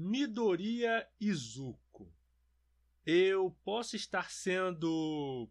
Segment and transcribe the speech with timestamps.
[0.00, 2.08] Midoriya Izuku.
[3.04, 5.50] Eu posso estar sendo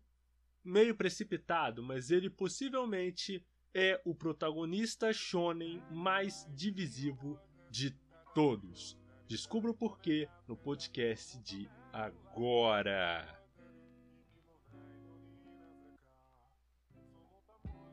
[0.63, 7.38] meio precipitado, mas ele possivelmente é o protagonista shonen mais divisivo
[7.70, 7.93] de
[8.33, 8.97] todos.
[9.28, 13.27] Descubra o porquê no podcast de agora.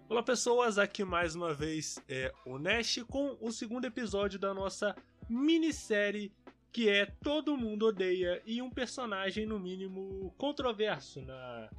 [0.08, 4.94] Olá pessoas, aqui mais uma vez é o Nash com o segundo episódio da nossa
[5.28, 6.32] minissérie
[6.74, 11.70] que é Todo Mundo Odeia e um personagem no mínimo controverso na,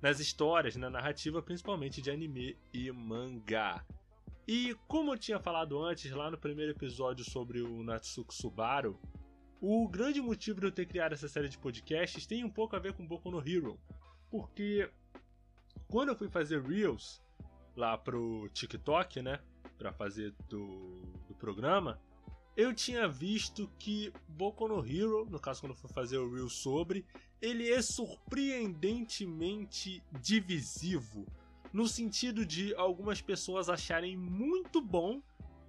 [0.00, 3.86] nas histórias, na narrativa, principalmente de anime e mangá.
[4.48, 9.00] E como eu tinha falado antes, lá no primeiro episódio sobre o Natsuko Subaru,
[9.60, 12.80] o grande motivo de eu ter criado essa série de podcasts tem um pouco a
[12.80, 13.78] ver com Boku no Hero.
[14.28, 14.90] Porque
[15.86, 17.22] quando eu fui fazer Reels,
[17.76, 19.38] lá pro TikTok, né?
[19.78, 22.00] Pra fazer do, do programa,
[22.56, 26.48] eu tinha visto que Boku no Hero, no caso quando eu fui fazer o Reel
[26.48, 27.04] sobre,
[27.40, 31.26] ele é surpreendentemente divisivo.
[31.72, 35.22] No sentido de algumas pessoas acharem muito bom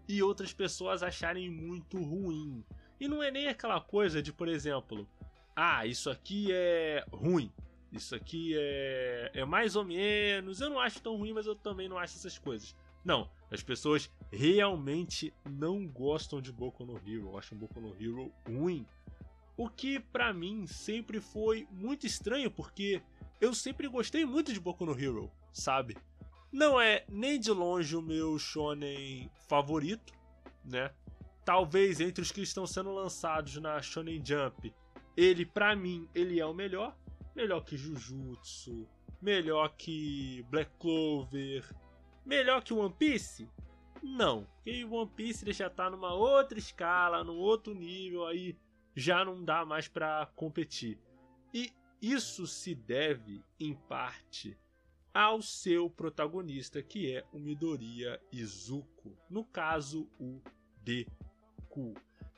[0.07, 2.63] e outras pessoas acharem muito ruim.
[2.99, 5.07] E não é nem aquela coisa de, por exemplo,
[5.55, 7.51] ah, isso aqui é ruim,
[7.91, 10.59] isso aqui é, é mais ou menos.
[10.59, 12.75] Eu não acho tão ruim, mas eu também não acho essas coisas.
[13.03, 18.85] Não, as pessoas realmente não gostam de Boku no Hero, acham Boku no Hero ruim.
[19.55, 23.01] O que para mim sempre foi muito estranho, porque
[23.39, 25.95] eu sempre gostei muito de Boku no Hero, sabe?
[26.51, 30.11] Não é nem de longe o meu shonen favorito,
[30.65, 30.91] né?
[31.45, 34.73] Talvez entre os que estão sendo lançados na Shonen Jump,
[35.15, 36.97] ele para mim ele é o melhor,
[37.35, 38.87] melhor que Jujutsu,
[39.21, 41.69] melhor que Black Clover,
[42.25, 43.47] melhor que One Piece?
[44.03, 48.55] Não, porque One Piece já tá numa outra escala, num outro nível, aí
[48.93, 50.99] já não dá mais para competir.
[51.53, 51.71] E
[52.01, 54.57] isso se deve, em parte,
[55.13, 60.41] ao seu protagonista, que é o Midoriya Izuku, no caso, o
[60.81, 61.93] Deku.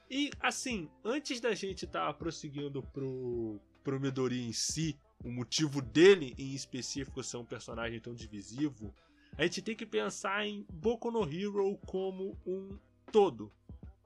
[0.09, 5.81] E assim, antes da gente estar tá prosseguindo pro, pro Midori em si, o motivo
[5.81, 8.93] dele em específico ser um personagem tão divisivo,
[9.37, 12.77] a gente tem que pensar em Boku no Hero como um
[13.11, 13.51] todo.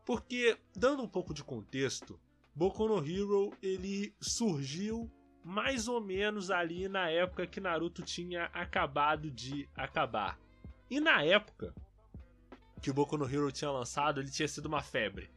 [0.05, 2.19] Porque, dando um pouco de contexto,
[2.55, 5.09] Boku no Hero ele surgiu
[5.43, 10.39] mais ou menos ali na época que Naruto tinha acabado de acabar.
[10.89, 11.73] E na época
[12.81, 15.29] que o Boku no Hero tinha lançado, ele tinha sido uma febre.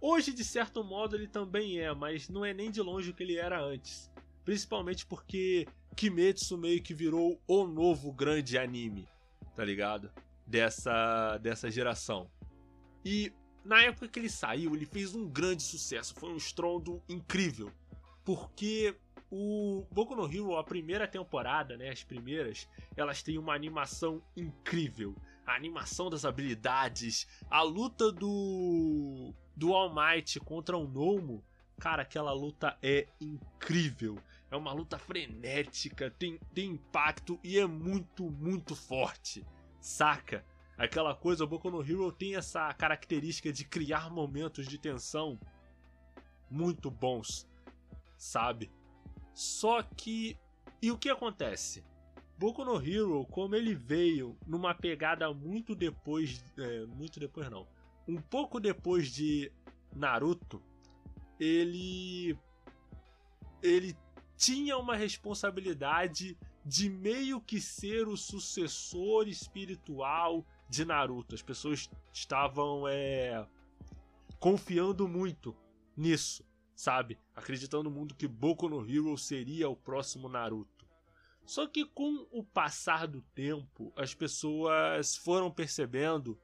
[0.00, 3.22] Hoje, de certo modo, ele também é, mas não é nem de longe o que
[3.22, 4.10] ele era antes.
[4.44, 5.66] Principalmente porque
[5.96, 9.08] Kimetsu meio que virou o novo grande anime,
[9.54, 10.10] tá ligado?
[10.46, 12.30] Dessa, dessa geração.
[13.04, 13.32] E
[13.64, 17.70] na época que ele saiu, ele fez um grande sucesso, foi um estrondo incrível.
[18.24, 18.94] Porque
[19.30, 25.14] o Boku no Hero, a primeira temporada, né, as primeiras, elas têm uma animação incrível.
[25.46, 31.44] A animação das habilidades, a luta do do All Might contra o Nomo,
[31.78, 34.18] cara, aquela luta é incrível.
[34.54, 39.44] É uma luta frenética, tem, tem impacto e é muito, muito forte.
[39.80, 40.44] Saca?
[40.78, 45.38] Aquela coisa, o Boku no Hero tem essa característica de criar momentos de tensão
[46.48, 47.48] muito bons,
[48.16, 48.70] sabe?
[49.34, 50.38] Só que.
[50.80, 51.84] E o que acontece?
[52.38, 56.44] Boku no Hero, como ele veio numa pegada muito depois.
[56.56, 57.66] É, muito depois não
[58.06, 59.50] um pouco depois de
[59.94, 60.62] Naruto,
[61.40, 62.38] ele
[63.62, 63.96] ele
[64.36, 71.34] tinha uma responsabilidade de meio que ser o sucessor espiritual de Naruto.
[71.34, 73.46] As pessoas estavam é,
[74.38, 75.54] confiando muito
[75.96, 76.44] nisso,
[76.74, 77.18] sabe?
[77.34, 80.84] Acreditando muito que Boku no Hero seria o próximo Naruto.
[81.44, 86.40] Só que com o passar do tempo, as pessoas foram percebendo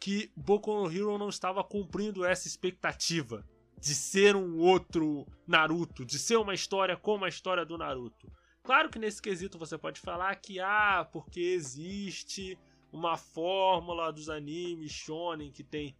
[0.00, 3.46] que Boku no Hero não estava cumprindo essa expectativa
[3.82, 8.32] de ser um outro Naruto, de ser uma história como a história do Naruto.
[8.62, 12.56] Claro que nesse quesito você pode falar que ah, porque existe
[12.92, 15.96] uma fórmula dos animes shonen que tem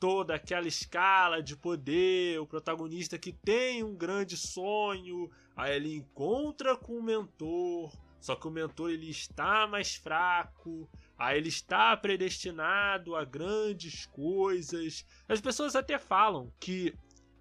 [0.00, 6.74] toda aquela escala de poder, o protagonista que tem um grande sonho, aí ele encontra
[6.74, 10.88] com o mentor, só que o mentor ele está mais fraco,
[11.18, 15.04] Aí ele está predestinado a grandes coisas.
[15.26, 16.94] As pessoas até falam que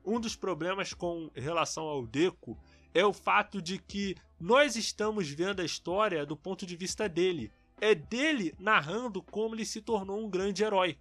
[0.06, 2.58] um dos problemas com relação ao Deco
[2.94, 7.52] é o fato de que nós estamos vendo a história do ponto de vista dele.
[7.82, 10.98] É dele narrando como ele se tornou um grande herói.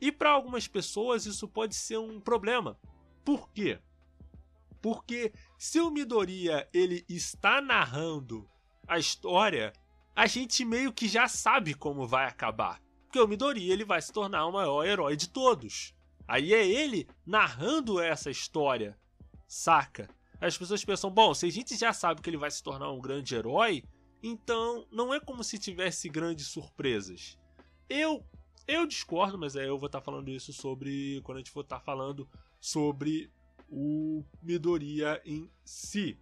[0.00, 2.78] E para algumas pessoas isso pode ser um problema,
[3.24, 3.80] Por quê?
[4.80, 8.48] Porque se o Midoriya ele está narrando
[8.86, 9.72] a história,
[10.14, 12.80] a gente meio que já sabe como vai acabar.
[13.02, 15.95] Porque o Midoriya ele vai se tornar o maior herói de todos.
[16.26, 18.98] Aí é ele narrando essa história,
[19.46, 20.08] saca?
[20.40, 23.00] As pessoas pensam, bom, se a gente já sabe que ele vai se tornar um
[23.00, 23.82] grande herói,
[24.22, 27.38] então não é como se tivesse grandes surpresas.
[27.88, 28.24] Eu
[28.66, 31.60] eu discordo, mas é, eu vou estar tá falando isso sobre quando a gente for
[31.60, 32.28] estar tá falando
[32.60, 33.30] sobre
[33.68, 36.18] o Midoriya em si.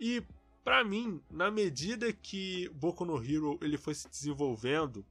[0.00, 0.22] E
[0.64, 5.06] para mim, na medida que Boku no Hero ele foi se desenvolvendo,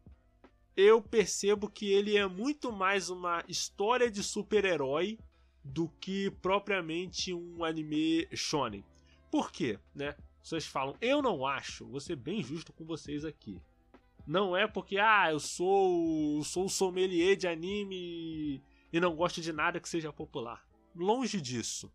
[0.76, 5.20] eu percebo que ele é muito mais uma história de super-herói
[5.64, 8.84] do que propriamente um anime shonen.
[9.30, 10.16] Por quê, né?
[10.42, 13.62] Vocês falam, eu não acho, vou ser bem justo com vocês aqui.
[14.26, 19.80] Não é porque, ah, eu sou, sou sommelier de anime e não gosto de nada
[19.80, 20.66] que seja popular.
[20.96, 21.92] Longe disso.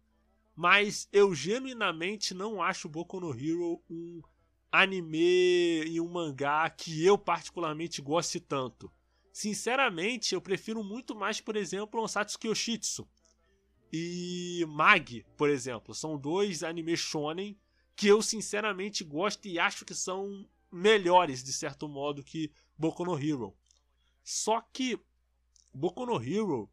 [0.54, 4.22] Mas eu genuinamente não acho Boku no Hero um
[4.70, 8.92] anime e um mangá que eu particularmente goste tanto.
[9.32, 13.08] Sinceramente, eu prefiro muito mais, por exemplo, um Satsuki Yoshitsu
[13.92, 15.94] e Mag, por exemplo.
[15.94, 17.58] São dois animes shonen
[17.94, 23.18] que eu sinceramente gosto e acho que são melhores, de certo modo, que Boku no
[23.18, 23.56] Hero.
[24.22, 24.98] Só que
[25.72, 26.70] Boku no Hero,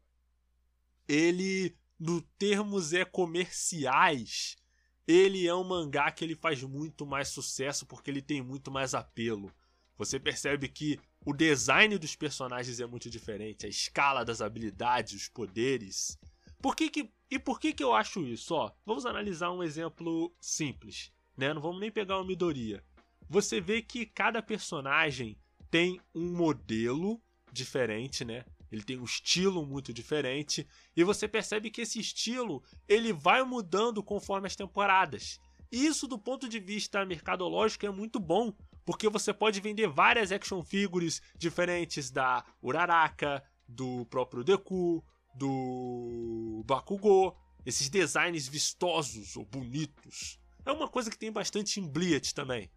[1.06, 4.56] ele, no termos é comerciais,
[5.06, 8.94] ele é um mangá que ele faz muito mais sucesso porque ele tem muito mais
[8.94, 9.52] apelo.
[9.96, 15.28] Você percebe que o design dos personagens é muito diferente, a escala das habilidades, os
[15.28, 16.18] poderes.
[16.60, 18.54] Por que que, e por que que eu acho isso?
[18.54, 21.52] Ó, vamos analisar um exemplo simples, né?
[21.52, 22.82] Não vamos nem pegar uma Midoriya.
[23.28, 25.38] Você vê que cada personagem
[25.70, 27.20] tem um modelo
[27.52, 28.44] diferente, né?
[28.74, 30.66] Ele tem um estilo muito diferente
[30.96, 35.38] e você percebe que esse estilo ele vai mudando conforme as temporadas.
[35.70, 38.52] Isso do ponto de vista mercadológico é muito bom,
[38.84, 45.04] porque você pode vender várias action figures diferentes da Uraraka, do próprio Deku,
[45.36, 50.40] do Bakugou, esses designs vistosos ou bonitos.
[50.66, 52.68] É uma coisa que tem bastante em Bliat também.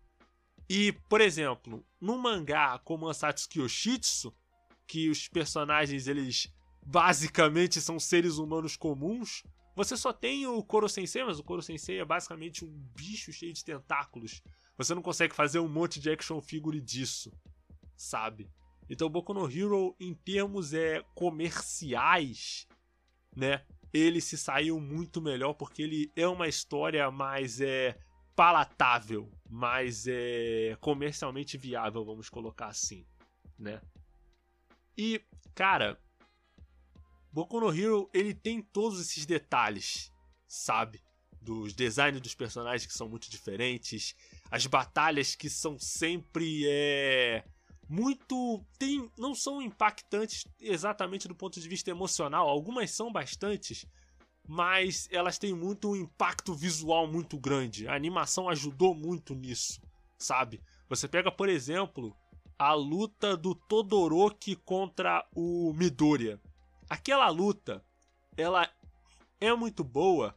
[0.69, 4.31] E, por exemplo, no mangá como Ansatsuki Yoshitsu,
[4.87, 6.51] que os personagens eles
[6.85, 9.43] basicamente são seres humanos comuns,
[9.75, 13.53] você só tem o Koro Sensei, mas o Koro Sensei é basicamente um bicho cheio
[13.53, 14.41] de tentáculos.
[14.75, 17.31] Você não consegue fazer um monte de action figure disso,
[17.95, 18.49] sabe?
[18.89, 22.67] Então, Boku no Hero, em termos é, comerciais,
[23.35, 23.63] né?
[23.93, 27.97] Ele se saiu muito melhor porque ele é uma história mais é,
[28.35, 33.05] palatável, mais é, comercialmente viável, vamos colocar assim,
[33.59, 33.81] né?
[34.97, 35.21] E,
[35.53, 35.99] cara,
[37.31, 40.11] Boku no Hero, ele tem todos esses detalhes,
[40.47, 41.01] sabe?
[41.41, 44.15] Dos designs dos personagens que são muito diferentes,
[44.49, 47.45] as batalhas que são sempre é,
[47.87, 53.85] muito tem não são impactantes exatamente do ponto de vista emocional, algumas são bastantes,
[54.47, 57.87] mas elas têm muito um impacto visual muito grande.
[57.87, 59.79] A animação ajudou muito nisso,
[60.17, 60.61] sabe?
[60.89, 62.15] Você pega, por exemplo,
[62.57, 66.41] a luta do Todoroki contra o Midoriya.
[66.89, 67.83] Aquela luta,
[68.35, 68.69] ela
[69.39, 70.35] é muito boa,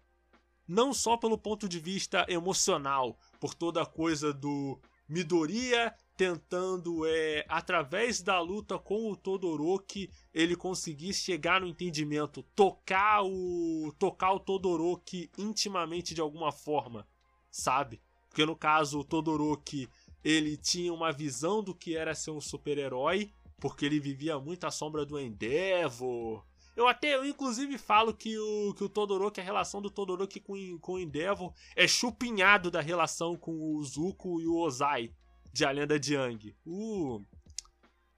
[0.68, 7.46] não só pelo ponto de vista emocional, por toda a coisa do Midoriya tentando, é,
[7.48, 14.38] através da luta com o Todoroki, ele conseguir chegar no entendimento, tocar o tocar o
[14.38, 17.08] Todoroki intimamente de alguma forma,
[17.50, 18.02] sabe?
[18.28, 19.88] Porque no caso o Todoroki,
[20.24, 24.70] ele tinha uma visão do que era ser um super-herói, porque ele vivia muito à
[24.70, 26.44] sombra do Endeavor.
[26.76, 30.54] Eu até, eu inclusive falo que o, que o Todoroki, a relação do Todoroki com,
[30.78, 35.12] com o Endeavor é chupinhado da relação com o Zuko e o Ozai,
[35.52, 36.56] de A Lenda de Yang.
[36.64, 37.20] O,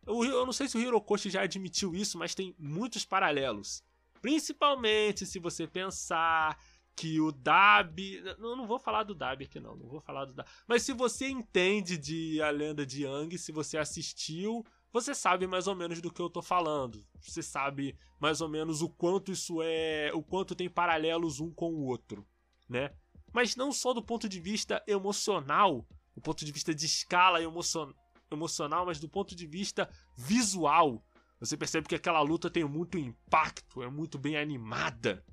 [0.07, 3.83] o, eu não sei se o Hirokoshi já admitiu isso, mas tem muitos paralelos.
[4.21, 6.57] Principalmente se você pensar
[6.97, 7.99] que o Dab.
[7.99, 9.77] Eu não vou falar do Dab aqui, não.
[9.77, 10.49] Não vou falar do Dab.
[10.67, 15.67] Mas se você entende de A Lenda de Yang, se você assistiu, você sabe mais
[15.67, 17.05] ou menos do que eu tô falando.
[17.21, 20.11] Você sabe mais ou menos o quanto isso é.
[20.15, 22.27] O quanto tem paralelos um com o outro,
[22.69, 22.93] né?
[23.33, 27.93] Mas não só do ponto de vista emocional, do ponto de vista de escala emocion
[28.31, 31.05] emocional, mas do ponto de vista visual.
[31.39, 35.25] Você percebe que aquela luta tem muito impacto, é muito bem animada,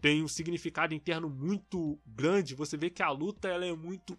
[0.00, 2.54] tem um significado interno muito grande.
[2.54, 4.18] Você vê que a luta ela é muito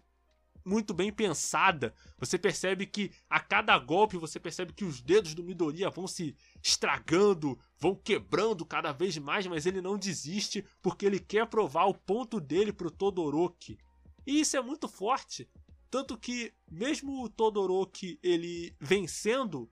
[0.64, 1.94] muito bem pensada.
[2.18, 6.36] Você percebe que a cada golpe você percebe que os dedos do Midoriya vão se
[6.62, 11.94] estragando, vão quebrando cada vez mais, mas ele não desiste porque ele quer provar o
[11.94, 13.78] ponto dele pro Todoroki.
[14.26, 15.48] E isso é muito forte,
[15.90, 19.68] tanto que mesmo o Todoroki ele vencendo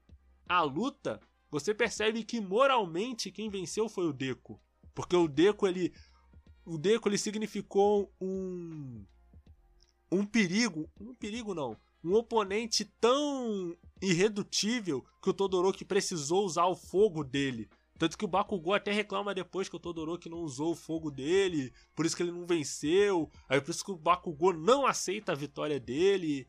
[0.49, 4.61] a luta, você percebe que moralmente quem venceu foi o Deku,
[4.99, 5.93] porque o Deku ele
[6.67, 9.07] o Deku ele significou um
[10.11, 16.75] um perigo, um perigo não, um oponente tão irredutível que o Todoroki precisou usar o
[16.75, 17.71] fogo dele.
[17.97, 21.73] Tanto que o Bakugou até reclama depois que o Todoroki não usou o fogo dele,
[21.95, 25.37] por isso que ele não venceu, aí por isso que o Bakugou não aceita a
[25.37, 26.49] vitória dele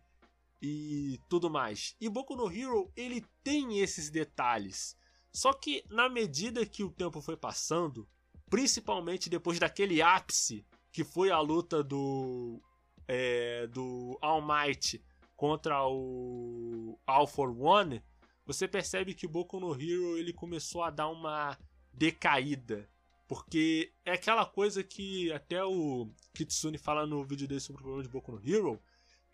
[0.60, 1.96] e tudo mais.
[2.02, 4.98] E Boku no Hero, ele tem esses detalhes.
[5.32, 8.08] Só que na medida que o tempo foi passando,
[8.50, 12.62] principalmente depois daquele ápice que foi a luta do
[13.08, 15.04] é, do All Might
[15.36, 18.04] contra o All for One,
[18.46, 21.58] você percebe que Boku no Hero ele começou a dar uma
[21.94, 22.90] decaída.
[23.28, 28.04] Porque é aquela coisa que até o Kitsune fala no vídeo dele sobre o problema
[28.04, 28.82] de Boku no Hero,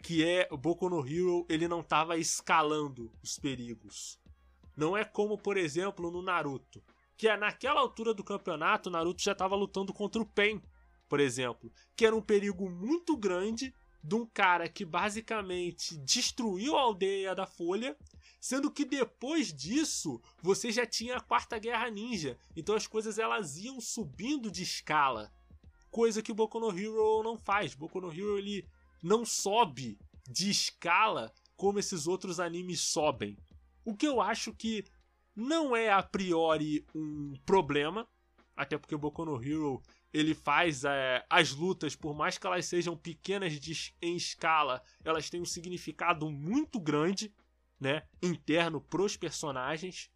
[0.04, 4.20] que é o Boku no Hero ele não estava escalando os perigos.
[4.76, 6.84] Não é como, por exemplo, no Naruto,
[7.18, 10.62] que é naquela altura do campeonato, Naruto já estava lutando contra o Pen
[11.08, 16.82] por exemplo, que era um perigo muito grande de um cara que basicamente destruiu a
[16.82, 17.98] aldeia da Folha,
[18.40, 23.58] sendo que depois disso você já tinha a Quarta Guerra Ninja, então as coisas elas
[23.58, 25.32] iam subindo de escala,
[25.90, 27.74] coisa que o Boku no Hero não faz.
[27.74, 28.68] Boku no Hero ele
[29.02, 33.38] não sobe de escala como esses outros animes sobem.
[33.84, 34.84] O que eu acho que
[35.36, 38.08] não é a priori um problema,
[38.56, 39.82] até porque o Boku no Hero
[40.14, 45.30] ele faz é, as lutas, por mais que elas sejam pequenas de, em escala, elas
[45.30, 47.34] têm um significado muito grande,
[47.78, 50.10] né, interno pros personagens.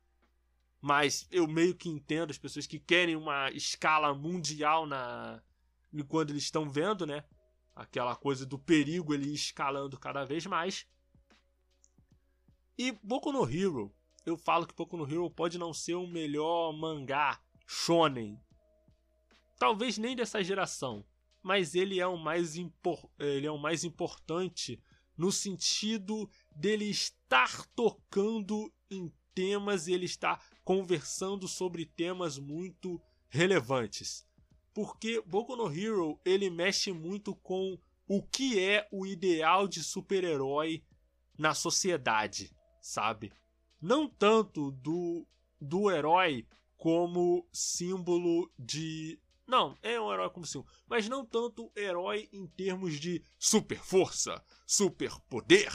[0.80, 5.44] Mas eu meio que entendo as pessoas que querem uma escala mundial na
[6.08, 7.26] quando eles estão vendo, né?
[7.76, 10.88] Aquela coisa do perigo ele escalando cada vez mais.
[12.78, 13.94] E Boku no Hero,
[14.30, 18.40] eu falo que Boku no Hero pode não ser o melhor mangá shonen
[19.60, 21.06] talvez nem dessa geração,
[21.44, 24.82] mas ele é o mais, ele é o mais importante
[25.18, 34.26] no sentido dele estar tocando em temas e ele está conversando sobre temas muito relevantes.
[34.74, 40.84] Porque Boku no Hero ele mexe muito com o que é o ideal de super-herói
[41.38, 43.32] na sociedade, sabe?
[43.82, 45.26] Não tanto do,
[45.60, 49.20] do herói como símbolo de
[49.50, 54.46] não, é um herói como sim, mas não tanto herói em termos de super força,
[54.64, 55.74] super poder,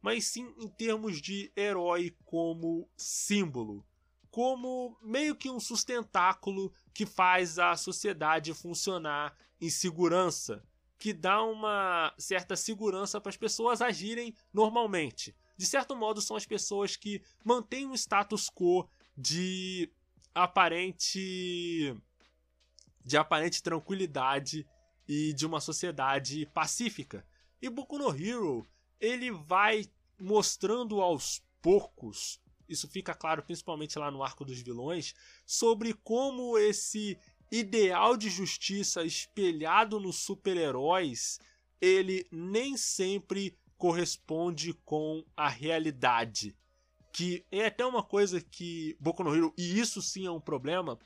[0.00, 3.84] mas sim em termos de herói como símbolo,
[4.30, 10.62] como meio que um sustentáculo que faz a sociedade funcionar em segurança,
[10.96, 15.34] que dá uma certa segurança para as pessoas agirem normalmente.
[15.58, 19.90] De certo modo, são as pessoas que mantêm um status quo de
[20.32, 21.94] aparente
[23.04, 24.66] de aparente tranquilidade
[25.08, 27.26] e de uma sociedade pacífica.
[27.60, 28.66] E Boku no Hero,
[29.00, 29.86] ele vai
[30.20, 35.14] mostrando aos poucos, isso fica claro principalmente lá no arco dos vilões,
[35.46, 37.18] sobre como esse
[37.50, 41.40] ideal de justiça espelhado nos super-heróis,
[41.80, 46.54] ele nem sempre corresponde com a realidade.
[47.12, 50.98] Que é até uma coisa que Boku no Hero, e isso sim é um problema,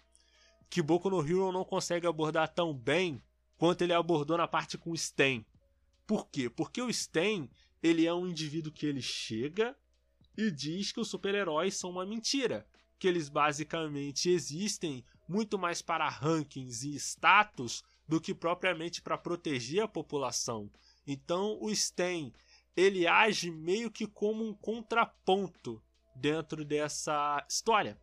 [0.68, 3.22] que Boku no Hero não consegue abordar tão bem
[3.56, 5.46] quanto ele abordou na parte com o Sten.
[6.06, 6.50] Por quê?
[6.50, 7.48] Porque o Sten,
[7.82, 9.76] ele é um indivíduo que ele chega
[10.36, 12.66] e diz que os super-heróis são uma mentira,
[12.98, 19.82] que eles basicamente existem muito mais para rankings e status do que propriamente para proteger
[19.82, 20.70] a população.
[21.06, 22.32] Então o Sten,
[22.76, 25.82] ele age meio que como um contraponto
[26.14, 27.98] dentro dessa história.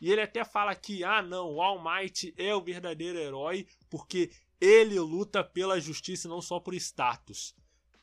[0.00, 4.30] E ele até fala que, ah, não, o All Might é o verdadeiro herói porque
[4.60, 7.54] ele luta pela justiça e não só por status.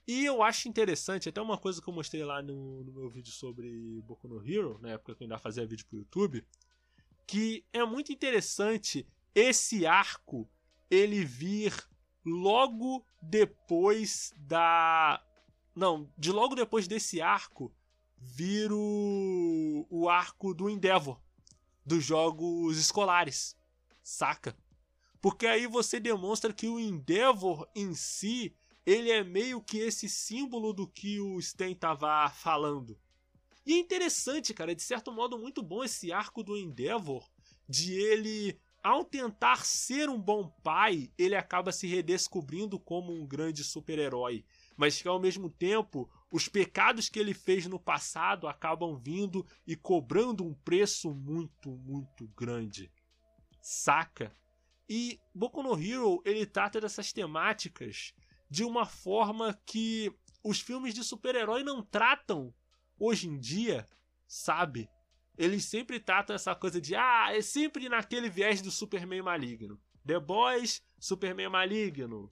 [0.07, 3.31] E eu acho interessante, até uma coisa que eu mostrei lá no, no meu vídeo
[3.31, 6.43] sobre Boku no Hero, na época que eu ainda fazia vídeo pro YouTube,
[7.27, 10.49] que é muito interessante esse arco
[10.89, 11.73] ele vir
[12.25, 15.23] logo depois da.
[15.79, 17.73] Não, de logo depois desse arco
[18.17, 21.17] vir o, o arco do Endeavor
[21.85, 23.55] dos jogos escolares,
[24.03, 24.57] saca?
[25.21, 28.53] Porque aí você demonstra que o Endeavor em si
[28.85, 32.99] ele é meio que esse símbolo do que o Sten tava falando.
[33.65, 37.25] E é interessante, cara, de certo modo muito bom esse arco do Endeavor,
[37.69, 43.63] de ele, ao tentar ser um bom pai, ele acaba se redescobrindo como um grande
[43.63, 44.43] super-herói.
[44.79, 49.75] Mas que ao mesmo tempo, os pecados que ele fez no passado acabam vindo e
[49.75, 52.89] cobrando um preço muito, muito grande.
[53.61, 54.33] Saca?
[54.87, 58.13] E Boku no Hero, ele trata dessas temáticas
[58.49, 62.55] de uma forma que os filmes de super-herói não tratam
[62.97, 63.85] hoje em dia,
[64.25, 64.89] sabe?
[65.37, 69.77] Eles sempre tratam essa coisa de ah, é sempre naquele viés do Superman maligno.
[70.05, 72.31] The Boys, Superman maligno.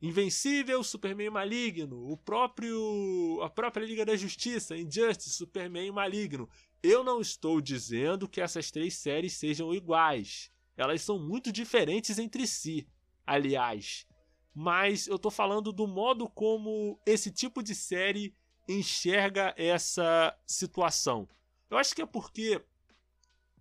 [0.00, 2.10] Invencível, Superman maligno.
[2.10, 6.48] O próprio a própria Liga da Justiça, Injustice, Superman maligno.
[6.82, 10.52] Eu não estou dizendo que essas três séries sejam iguais.
[10.76, 12.86] Elas são muito diferentes entre si.
[13.26, 14.06] Aliás,
[14.54, 18.32] mas eu tô falando do modo como esse tipo de série
[18.68, 21.28] enxerga essa situação.
[21.68, 22.64] Eu acho que é porque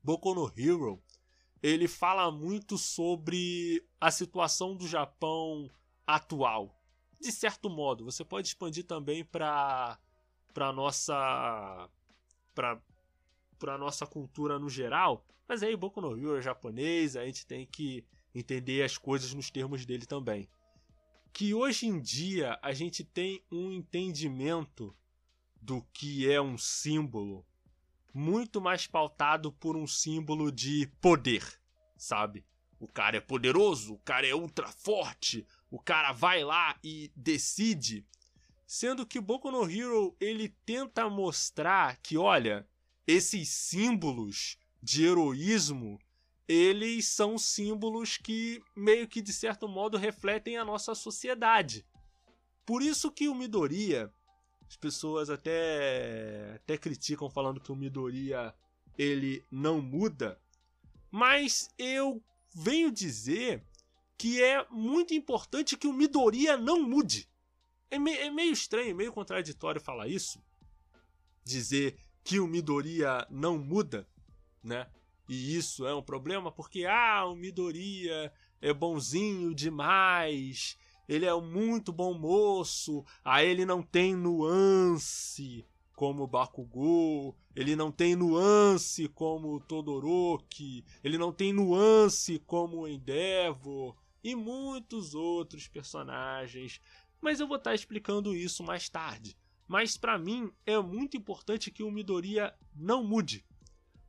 [0.03, 1.01] Boku no Hero
[1.62, 5.70] ele fala muito sobre a situação do Japão
[6.07, 6.73] atual.
[7.19, 9.99] De certo modo, você pode expandir também para
[10.53, 11.89] para nossa
[12.55, 12.81] para
[13.59, 17.65] para nossa cultura no geral, mas aí Boku no Hero é japonês, a gente tem
[17.65, 20.47] que entender as coisas nos termos dele também
[21.37, 24.91] que hoje em dia a gente tem um entendimento
[25.61, 27.45] do que é um símbolo
[28.11, 31.43] muito mais pautado por um símbolo de poder,
[31.95, 32.43] sabe?
[32.79, 38.05] O cara é poderoso, o cara é ultra forte, o cara vai lá e decide.
[38.65, 42.67] Sendo que Boku no Hero ele tenta mostrar que, olha,
[43.05, 46.00] esses símbolos de heroísmo
[46.47, 51.86] eles são símbolos que meio que de certo modo refletem a nossa sociedade.
[52.65, 54.12] Por isso que o Midoriya,
[54.67, 58.55] as pessoas até até criticam falando que o Midoriya
[58.97, 60.39] ele não muda,
[61.12, 62.24] mas eu
[62.55, 63.63] venho dizer
[64.18, 67.30] que é muito importante que o Midoriya não mude.
[67.90, 70.44] É, me, é meio estranho, meio contraditório falar isso,
[71.44, 74.08] dizer que o Midoriya não muda,
[74.62, 74.88] né?
[75.30, 80.77] E isso é um problema porque, ah, o Midoriya é bonzinho demais,
[81.08, 87.92] ele é muito bom moço, aí ele não tem nuance como o Bakugou, ele não
[87.92, 93.96] tem nuance como o Todoroki, ele não tem nuance como o Endeavor
[94.29, 96.79] e muitos outros personagens.
[97.22, 99.37] Mas eu vou estar explicando isso mais tarde.
[99.68, 103.46] Mas para mim é muito importante que o Midoriya não mude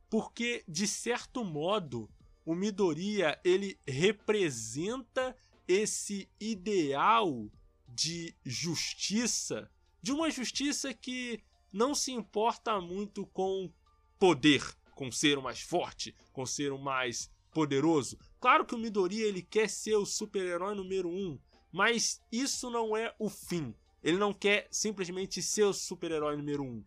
[0.09, 2.09] porque de certo modo
[2.43, 5.35] o Midoriya ele representa
[5.67, 7.49] esse ideal
[7.87, 9.69] de justiça,
[10.01, 13.71] de uma justiça que não se importa muito com
[14.17, 14.63] poder,
[14.95, 18.17] com ser o mais forte, com ser o mais poderoso.
[18.39, 21.37] Claro que o Midoriya ele quer ser o super-herói número um,
[21.71, 23.75] mas isso não é o fim.
[24.01, 26.83] Ele não quer simplesmente ser o super-herói número um.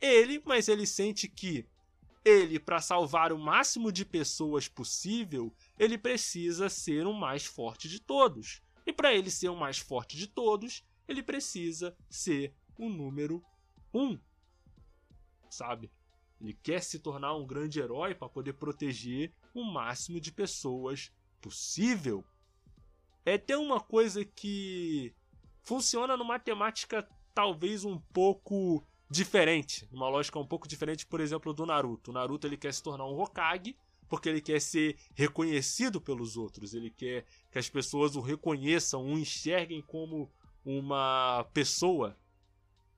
[0.00, 1.66] Ele, mas ele sente que
[2.24, 8.00] ele, para salvar o máximo de pessoas possível, ele precisa ser o mais forte de
[8.00, 8.62] todos.
[8.86, 13.44] E para ele ser o mais forte de todos, ele precisa ser o número
[13.92, 14.18] um.
[15.50, 15.90] Sabe?
[16.40, 22.24] Ele quer se tornar um grande herói para poder proteger o máximo de pessoas possível.
[23.24, 25.14] É até uma coisa que
[25.62, 31.66] funciona numa temática talvez um pouco diferente, uma lógica um pouco diferente, por exemplo, do
[31.66, 32.10] Naruto.
[32.10, 33.76] O Naruto ele quer se tornar um Hokage
[34.08, 39.18] porque ele quer ser reconhecido pelos outros, ele quer que as pessoas o reconheçam, o
[39.18, 40.30] enxerguem como
[40.64, 42.16] uma pessoa.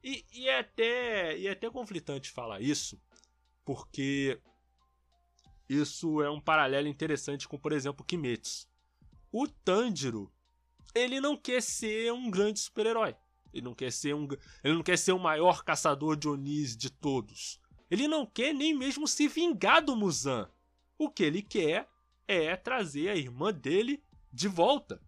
[0.03, 3.01] E, e, é, até, e é até conflitante falar isso,
[3.64, 4.40] porque
[5.69, 8.67] isso é um paralelo interessante com, por exemplo, Kimetsu.
[9.31, 10.33] O Tanjiro,
[10.95, 13.15] ele não quer ser um grande super-herói.
[13.53, 14.27] Ele não quer ser um,
[14.65, 17.61] ele não quer ser o maior caçador de Onis de todos.
[17.91, 20.49] Ele não quer nem mesmo se vingar do Muzan.
[20.99, 21.89] O que ele quer
[22.27, 24.03] é trazer a irmã dele
[24.33, 25.01] de volta.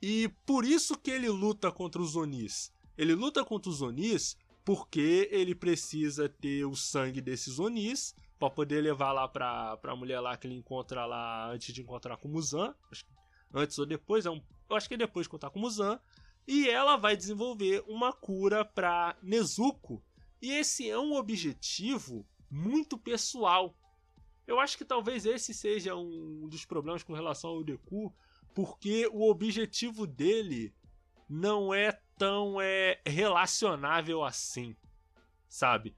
[0.00, 2.72] E por isso que ele luta contra os Onis.
[2.96, 8.80] Ele luta contra os Onis porque ele precisa ter o sangue desses Onis para poder
[8.82, 12.30] levar lá pra, pra mulher lá que ele encontra lá antes de encontrar com o
[12.30, 12.74] Muzan.
[13.52, 15.98] Antes ou depois, é um, eu acho que é depois de encontrar com o Muzan.
[16.46, 20.02] E ela vai desenvolver uma cura para Nezuko.
[20.40, 23.74] E esse é um objetivo muito pessoal.
[24.46, 28.14] Eu acho que talvez esse seja um dos problemas com relação ao Deku,
[28.54, 30.72] porque o objetivo dele
[31.28, 34.76] não é tão é, relacionável assim,
[35.48, 35.96] sabe?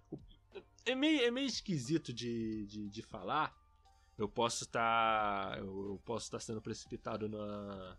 [0.89, 3.55] É meio, é meio esquisito de, de, de falar.
[4.17, 5.51] Eu posso estar.
[5.51, 7.99] Tá, eu posso estar tá sendo precipitado na,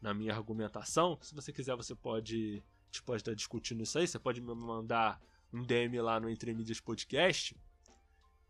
[0.00, 1.18] na minha argumentação.
[1.20, 2.62] Se você quiser, você pode.
[2.64, 4.08] A gente pode estar discutindo isso aí.
[4.08, 5.20] Você pode me mandar
[5.52, 7.54] um DM lá no Entre Mídias Podcast.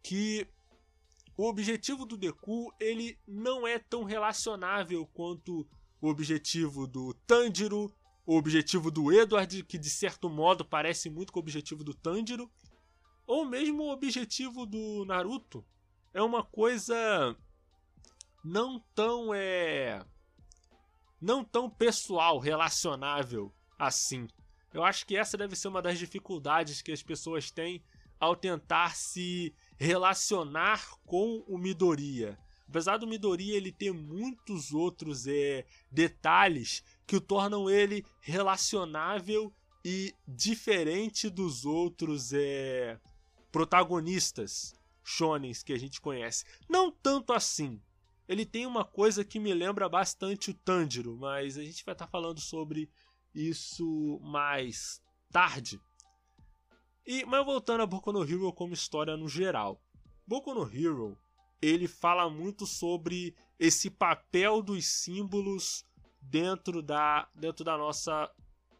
[0.05, 0.47] Que
[1.37, 5.67] o objetivo do Deku ele não é tão relacionável quanto
[6.01, 7.93] o objetivo do Tanjiro,
[8.25, 12.49] o objetivo do Edward, que de certo modo parece muito com o objetivo do Tanjiro,
[13.27, 15.65] ou mesmo o objetivo do Naruto.
[16.13, 17.37] É uma coisa
[18.45, 20.05] não tão é
[21.21, 24.29] não tão pessoal, relacionável assim.
[24.73, 27.83] Eu acho que essa deve ser uma das dificuldades que as pessoas têm
[28.21, 32.39] ao tentar se relacionar com o Midoriya.
[32.69, 39.53] Apesar do Midoriya ele ter muitos outros é, detalhes que o tornam ele relacionável
[39.85, 42.99] e diferente dos outros é,
[43.55, 46.45] protagonistas shonens que a gente conhece.
[46.69, 47.81] Não tanto assim.
[48.27, 52.07] Ele tem uma coisa que me lembra bastante o Tanjiro, mas a gente vai estar
[52.07, 52.91] tá falando sobre
[53.33, 55.81] isso mais tarde.
[57.07, 59.81] E, mas voltando a Boku no Hero como história no geral.
[60.27, 61.17] Boku no Hero,
[61.63, 65.85] ele fala muito sobre esse papel dos símbolos
[66.21, 68.29] dentro da dentro da nossa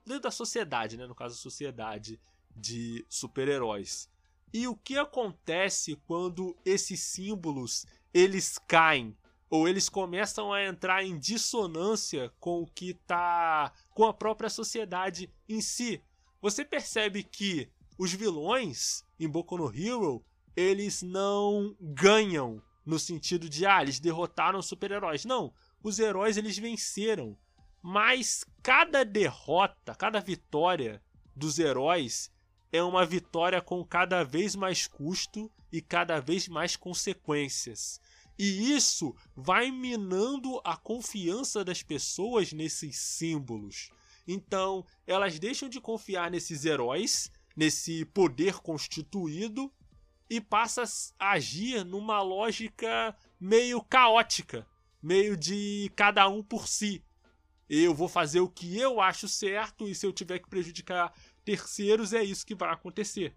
[0.05, 2.19] dentro da sociedade, né, no caso sociedade
[2.57, 4.13] de super-heróis.
[4.55, 9.17] E o que acontece quando esses símbolos eles caem
[9.51, 15.29] ou eles começam a entrar em dissonância com o que tá com a própria sociedade
[15.49, 16.01] em si?
[16.41, 23.67] Você percebe que os vilões em Boku no Hero, eles não ganham no sentido de
[23.67, 25.25] ah, eles derrotaram super-heróis.
[25.25, 27.37] Não, os heróis eles venceram.
[27.83, 31.03] Mas cada derrota, cada vitória
[31.35, 32.31] dos heróis
[32.77, 38.01] é uma vitória com cada vez mais custo e cada vez mais consequências.
[38.37, 43.91] E isso vai minando a confiança das pessoas nesses símbolos.
[44.27, 49.73] Então, elas deixam de confiar nesses heróis nesse poder constituído
[50.29, 50.83] e passa
[51.17, 54.67] a agir numa lógica meio caótica,
[55.01, 57.05] meio de cada um por si.
[57.69, 61.13] Eu vou fazer o que eu acho certo e se eu tiver que prejudicar
[61.45, 63.37] terceiros é isso que vai acontecer.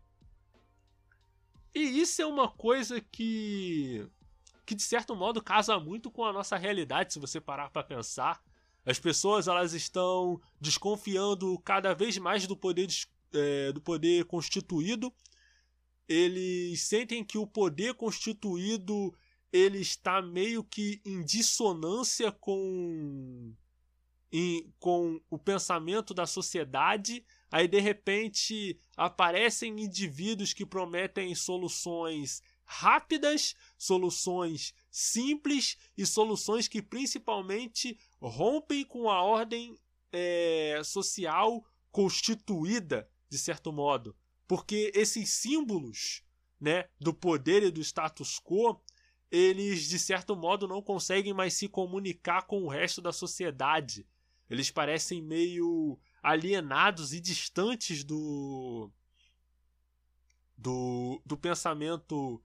[1.74, 4.08] E isso é uma coisa que
[4.66, 8.44] que de certo modo casa muito com a nossa realidade, se você parar para pensar.
[8.86, 12.88] As pessoas elas estão desconfiando cada vez mais do poder
[13.34, 15.14] é, do poder constituído,
[16.08, 19.14] eles sentem que o poder constituído
[19.52, 23.54] ele está meio que em dissonância com
[24.32, 27.26] em, com o pensamento da sociedade.
[27.52, 37.98] Aí de repente aparecem indivíduos que prometem soluções rápidas, soluções simples e soluções que principalmente
[38.20, 39.78] rompem com a ordem
[40.12, 44.16] é, social constituída de certo modo,
[44.48, 46.24] porque esses símbolos,
[46.60, 48.82] né, do poder e do status quo,
[49.30, 54.08] eles de certo modo não conseguem mais se comunicar com o resto da sociedade.
[54.50, 58.92] Eles parecem meio alienados e distantes do
[60.58, 62.42] do, do pensamento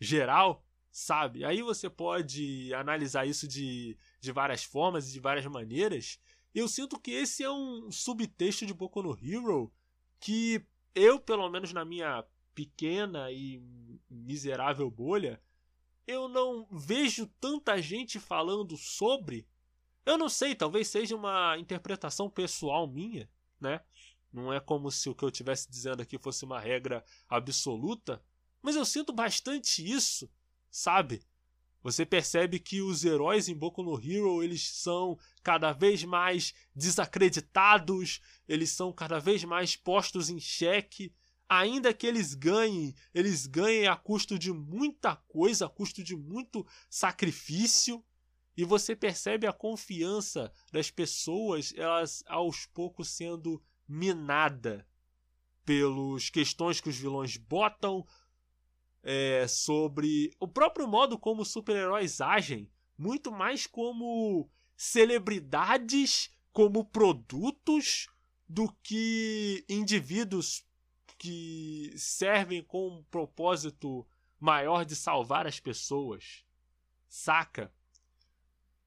[0.00, 1.44] geral, sabe?
[1.44, 6.20] Aí você pode analisar isso de, de várias formas e de várias maneiras.
[6.54, 9.72] Eu sinto que esse é um subtexto de Boku no Hero
[10.20, 13.62] que eu, pelo menos na minha pequena e
[14.08, 15.40] miserável bolha,
[16.06, 19.46] eu não vejo tanta gente falando sobre.
[20.06, 23.28] Eu não sei, talvez seja uma interpretação pessoal minha,
[23.60, 23.80] né?
[24.32, 28.22] Não é como se o que eu estivesse dizendo aqui fosse uma regra absoluta,
[28.62, 30.30] mas eu sinto bastante isso,
[30.70, 31.22] sabe?
[31.82, 38.20] Você percebe que os heróis em Boku no Hero, eles são cada vez mais desacreditados,
[38.48, 41.12] eles são cada vez mais postos em xeque.
[41.48, 46.66] Ainda que eles ganhem, eles ganhem a custo de muita coisa, a custo de muito
[46.90, 48.04] sacrifício.
[48.56, 54.86] E você percebe a confiança das pessoas, elas aos poucos sendo minada
[55.64, 58.06] pelas questões que os vilões botam,
[59.02, 68.08] é, sobre o próprio modo como super-heróis agem, muito mais como celebridades, como produtos,
[68.48, 70.64] do que indivíduos
[71.18, 74.06] que servem com um propósito
[74.38, 76.44] maior de salvar as pessoas.
[77.08, 77.72] Saca?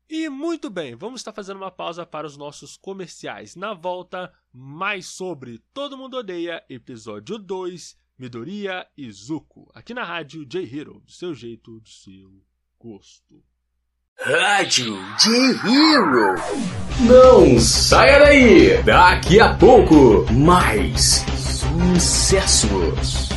[0.10, 3.56] E muito bem, vamos estar fazendo uma pausa para os nossos comerciais.
[3.56, 10.44] Na volta, mais sobre Todo Mundo Odeia, episódio 2, Midoriya e Zuko, aqui na rádio
[10.48, 12.28] J-Hero, do seu jeito, do seu
[12.80, 13.44] gosto.
[14.20, 16.36] Rádio J-Hero.
[17.08, 18.82] Não saia daí!
[18.82, 21.24] Daqui a pouco, mais
[21.94, 23.30] sucessos.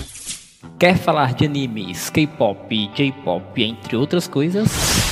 [0.78, 5.11] Quer falar de animes, K-pop, J-pop, entre outras coisas?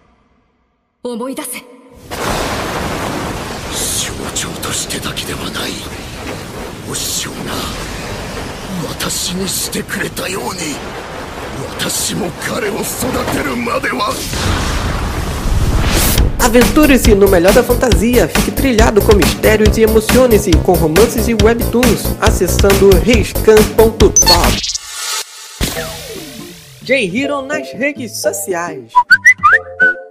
[1.02, 1.64] 思い出せ象
[4.34, 5.70] 徴としてだけではない
[6.90, 7.36] お師匠が
[8.88, 10.76] 私にしてくれたように
[11.78, 12.82] 私も彼を育
[13.36, 14.12] てるまでは
[16.46, 22.04] Aventure-se no melhor da fantasia, fique trilhado com mistérios e emocione-se com romances e webtoons
[22.20, 24.14] acessando reiscan.top.
[26.82, 28.92] J-Hero nas redes sociais.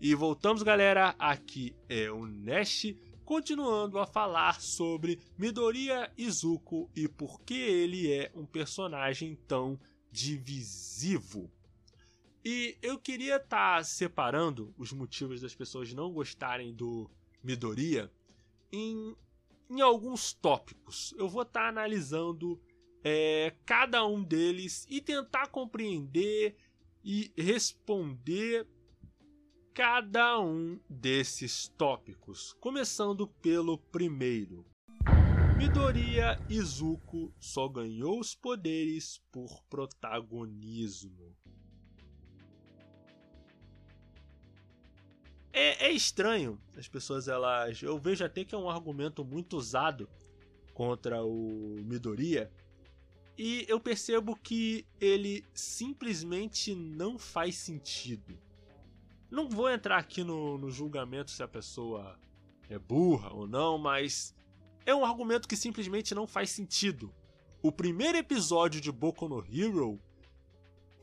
[0.00, 1.16] E voltamos, galera.
[1.18, 8.30] Aqui é o Nash, continuando a falar sobre Midoriya Izuku e por que ele é
[8.32, 9.76] um personagem tão
[10.12, 11.50] divisivo.
[12.44, 17.10] E eu queria estar tá separando os motivos das pessoas não gostarem do
[17.42, 18.08] Midoriya
[18.70, 19.16] em,
[19.68, 21.12] em alguns tópicos.
[21.18, 22.60] Eu vou estar tá analisando
[23.02, 26.56] é, cada um deles e tentar compreender
[27.02, 28.64] e responder
[29.78, 34.66] cada um desses tópicos, começando pelo primeiro.
[35.56, 41.32] Midoriya Izuku só ganhou os poderes por protagonismo.
[45.52, 50.10] É, é, estranho as pessoas elas, eu vejo até que é um argumento muito usado
[50.74, 52.50] contra o Midoriya
[53.38, 58.47] e eu percebo que ele simplesmente não faz sentido.
[59.30, 62.18] Não vou entrar aqui no, no julgamento se a pessoa
[62.68, 64.34] é burra ou não, mas
[64.86, 67.14] é um argumento que simplesmente não faz sentido.
[67.62, 70.00] O primeiro episódio de Boku no Hero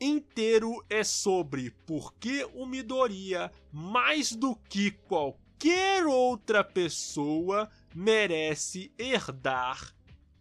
[0.00, 9.94] inteiro é sobre por que o Midoriya, mais do que qualquer outra pessoa, merece herdar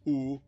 [0.05, 0.41] o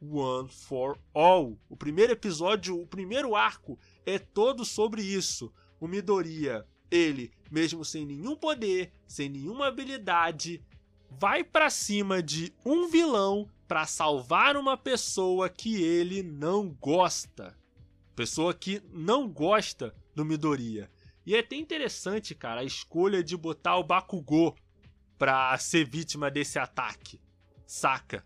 [0.00, 1.58] One for All.
[1.68, 5.52] O primeiro episódio, o primeiro arco é todo sobre isso.
[5.80, 10.62] O Midoriya ele, mesmo sem nenhum poder, sem nenhuma habilidade,
[11.10, 17.56] vai para cima de um vilão para salvar uma pessoa que ele não gosta.
[18.14, 20.90] Pessoa que não gosta do Midoriya.
[21.26, 24.54] E é até interessante, cara, a escolha de botar o Bakugou
[25.18, 27.20] pra ser vítima desse ataque.
[27.66, 28.24] Saca?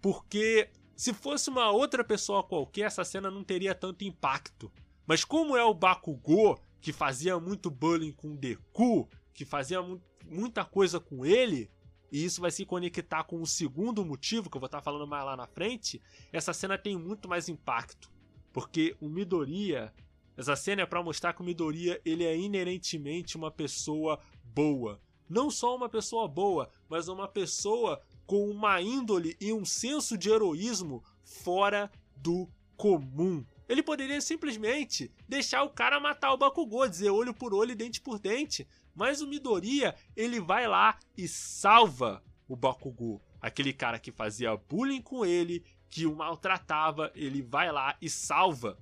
[0.00, 4.72] Porque se fosse uma outra pessoa qualquer, essa cena não teria tanto impacto.
[5.06, 10.62] Mas como é o Bakugou, que fazia muito bullying com Deku, que fazia mu muita
[10.62, 11.70] coisa com ele,
[12.12, 15.24] e isso vai se conectar com o segundo motivo que eu vou estar falando mais
[15.24, 18.10] lá na frente, essa cena tem muito mais impacto.
[18.52, 19.92] Porque o Midoriya,
[20.36, 25.00] essa cena é para mostrar que o Midoriya ele é inerentemente uma pessoa boa.
[25.28, 30.30] Não só uma pessoa boa, mas uma pessoa com uma índole e um senso de
[30.30, 33.44] heroísmo fora do comum.
[33.68, 38.00] Ele poderia simplesmente deixar o cara matar o Bakugou, dizer olho por olho e dente
[38.00, 38.66] por dente.
[38.94, 43.20] Mas o Midoriya, ele vai lá e salva o Bakugou.
[43.40, 48.78] Aquele cara que fazia bullying com ele, que o maltratava, ele vai lá e salva.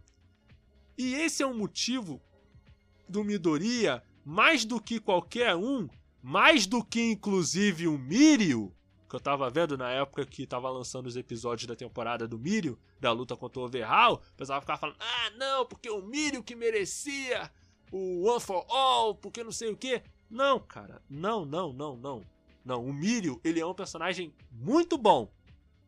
[0.96, 2.22] E esse é um motivo
[3.08, 5.88] do Midoriya, mais do que qualquer um,
[6.22, 8.74] mais do que inclusive o Mirio,
[9.08, 12.78] que eu tava vendo na época que tava lançando os episódios da temporada do Mirio,
[13.00, 16.54] da luta contra o Overhaul, o pessoal ficava falando: ah, não, porque o Mirio que
[16.54, 17.50] merecia
[17.92, 20.02] o One for All, porque não sei o que.
[20.28, 21.00] Não, cara.
[21.08, 22.22] Não, não, não, não.
[22.64, 25.30] Não, o Mirio, ele é um personagem muito bom,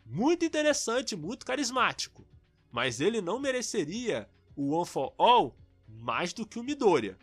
[0.07, 2.25] muito interessante, muito carismático.
[2.71, 5.57] Mas ele não mereceria o One for All
[5.89, 7.19] mais do que o Midoriya.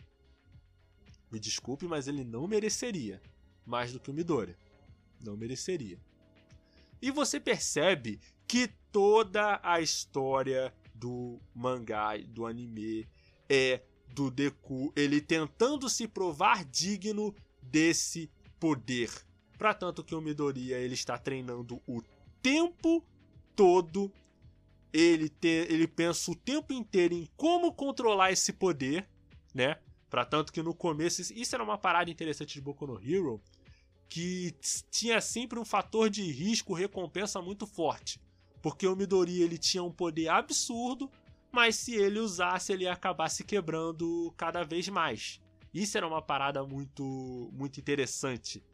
[1.30, 3.20] Me desculpe, mas ele não mereceria
[3.64, 4.56] mais do que o Midoriya.
[5.20, 5.98] Não mereceria.
[7.00, 13.06] E você percebe que toda a história do mangá, do anime,
[13.48, 19.10] é do Deku, ele tentando se provar digno desse poder.
[19.58, 22.02] Para tanto que o Midoriya ele está treinando o
[22.42, 23.04] tempo
[23.54, 24.12] todo,
[24.92, 29.08] ele te, ele pensa o tempo inteiro em como controlar esse poder,
[29.54, 29.78] né?
[30.08, 33.42] Para tanto que no começo isso era uma parada interessante de Boku no Hero,
[34.08, 34.54] que
[34.90, 38.20] tinha sempre um fator de risco recompensa muito forte.
[38.62, 41.10] Porque o Midori ele tinha um poder absurdo,
[41.52, 45.40] mas se ele usasse ele ia acabar se quebrando cada vez mais.
[45.72, 48.64] Isso era uma parada muito muito interessante,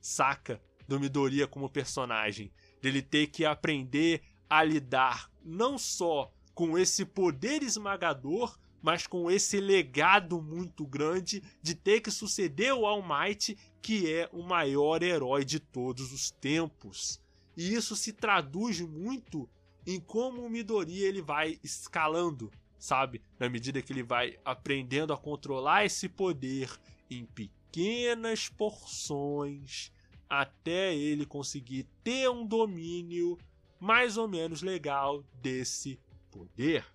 [0.00, 0.60] saca?
[0.86, 7.62] Do Midoriya como personagem, dele ter que aprender a lidar não só com esse poder
[7.62, 14.12] esmagador, mas com esse legado muito grande de ter que suceder o All Might, que
[14.12, 17.20] é o maior herói de todos os tempos.
[17.56, 19.48] E isso se traduz muito
[19.86, 23.20] em como o Midori ele vai escalando, sabe?
[23.38, 26.70] Na medida que ele vai aprendendo a controlar esse poder
[27.10, 29.92] em pequenas porções
[30.28, 33.36] até ele conseguir ter um domínio
[33.80, 35.98] mais ou menos legal desse
[36.30, 36.86] poder.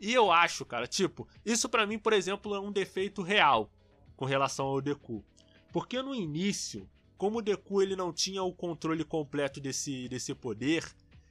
[0.00, 3.70] E eu acho, cara, tipo, isso para mim, por exemplo, é um defeito real
[4.16, 5.24] com relação ao Deku.
[5.72, 10.84] Porque no início, como o Deku ele não tinha o controle completo desse, desse poder,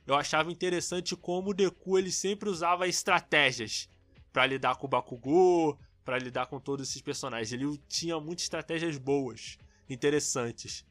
[0.06, 3.90] eu achava interessante como o Deku ele sempre usava estratégias
[4.32, 7.54] para lidar com o Bakugou, para lidar com todos esses personagens.
[7.54, 9.58] Ele tinha muitas estratégias boas,
[9.90, 10.86] interessantes.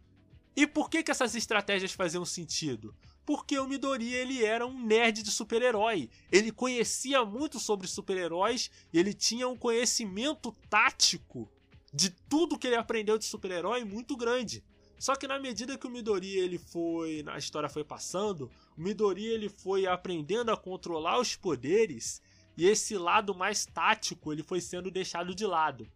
[0.57, 2.95] E por que, que essas estratégias faziam sentido?
[3.25, 6.11] Porque o Midori ele era um nerd de super-herói.
[6.31, 11.49] Ele conhecia muito sobre super-heróis e ele tinha um conhecimento tático
[11.93, 14.65] de tudo que ele aprendeu de super-herói muito grande.
[14.99, 19.25] Só que na medida que o Midori ele foi, a história foi passando, o Midori
[19.25, 22.23] ele foi aprendendo a controlar os poderes
[22.57, 25.91] e esse lado mais tático ele foi sendo deixado de lado.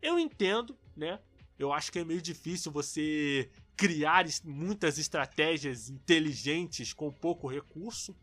[0.00, 1.20] Eu entendo, né?
[1.58, 8.14] Eu acho que é meio difícil você criar muitas estratégias inteligentes com pouco recurso.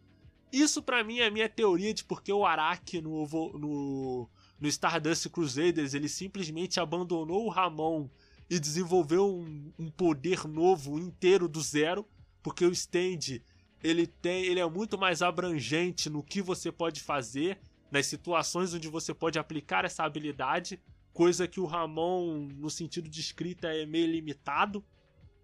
[0.54, 5.28] Isso para mim é a minha teoria de porque o Araki no, no, no Stardust
[5.30, 8.08] Crusaders ele simplesmente abandonou o Ramon
[8.48, 12.08] e desenvolveu um, um, poder novo inteiro do zero,
[12.44, 13.42] porque o Stand
[13.84, 18.88] ele tem, ele é muito mais abrangente no que você pode fazer, nas situações onde
[18.88, 20.80] você pode aplicar essa habilidade,
[21.12, 24.86] coisa que o Ramon no sentido de escrita é meio limitado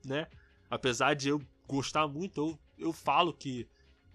[0.06, 0.28] né?
[0.70, 3.68] Apesar de eu gostar muito, eu, eu falo que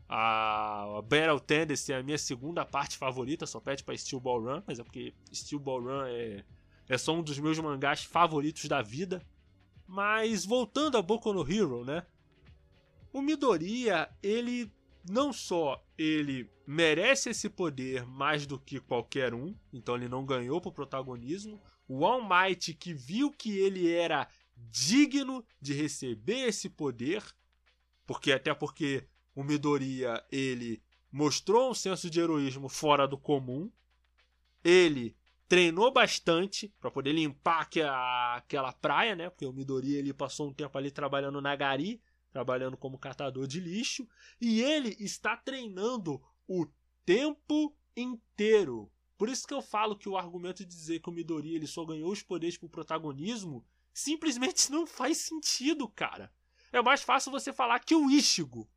[0.08, 4.40] a, a Battle Tendency é a minha segunda parte favorita, só pede pra Steel Ball
[4.40, 6.44] Run, mas é porque Steel Ball Run é,
[6.88, 9.22] é só um dos meus mangás favoritos da vida.
[9.86, 12.04] Mas voltando a Boku no Hero, né?
[13.12, 14.70] O Midoriya, ele
[15.08, 20.60] não só ele merece esse poder mais do que qualquer um, então ele não ganhou
[20.60, 21.60] pro protagonismo.
[21.88, 24.28] O All Might que viu que ele era
[24.70, 27.22] digno de receber esse poder,
[28.06, 33.70] porque até porque o Midoriya ele mostrou um senso de heroísmo fora do comum.
[34.64, 35.16] Ele
[35.48, 39.30] treinou bastante para poder limpar aquela, aquela praia, né?
[39.30, 43.58] Porque o Midori ele passou um tempo ali trabalhando na Gari, trabalhando como catador de
[43.58, 44.06] lixo,
[44.40, 46.66] e ele está treinando o
[47.04, 48.90] tempo inteiro.
[49.16, 51.84] Por isso que eu falo que o argumento de dizer que o Midori ele só
[51.84, 53.64] ganhou os poderes por protagonismo
[53.98, 56.32] simplesmente não faz sentido, cara.
[56.72, 58.68] É mais fácil você falar que o Ishigo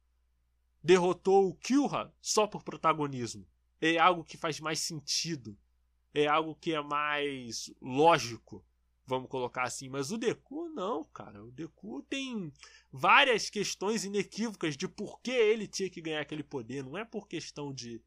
[0.84, 3.48] derrotou o Kyuha só por protagonismo.
[3.80, 5.58] É algo que faz mais sentido.
[6.14, 8.66] É algo que é mais lógico,
[9.06, 9.88] vamos colocar assim.
[9.88, 11.44] Mas o Deku não, cara.
[11.46, 12.52] O Deku tem
[12.92, 16.84] várias questões inequívocas de por que ele tinha que ganhar aquele poder.
[16.84, 18.02] Não é por questão de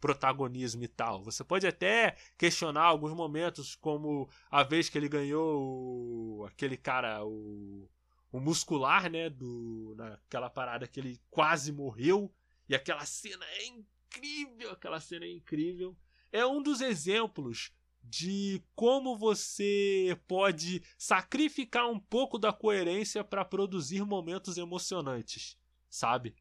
[0.00, 1.22] protagonismo e tal.
[1.22, 7.24] Você pode até questionar alguns momentos, como a vez que ele ganhou o, aquele cara,
[7.24, 7.88] o,
[8.30, 9.30] o muscular, né?
[9.30, 12.32] Do, naquela parada que ele quase morreu.
[12.68, 15.96] E aquela cena é incrível, aquela cena é incrível.
[16.32, 17.72] É um dos exemplos
[18.08, 26.34] de como você pode sacrificar um pouco da coerência para produzir momentos emocionantes, sabe?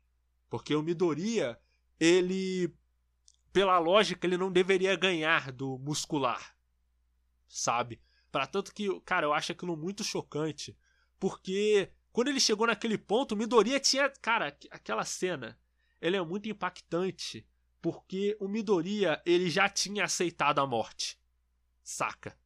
[0.50, 1.60] Porque o Midoriya,
[2.00, 2.72] ele
[3.56, 6.54] pela lógica, ele não deveria ganhar do muscular,
[7.48, 8.02] sabe?
[8.30, 10.78] Para tanto que, cara, eu acho aquilo muito chocante.
[11.18, 14.10] Porque quando ele chegou naquele ponto, o Midoriya tinha.
[14.22, 15.58] Cara, aquela cena.
[16.02, 17.48] Ela é muito impactante.
[17.82, 21.18] Porque o Midoriya, ele já tinha aceitado a morte.
[21.82, 22.38] Saca?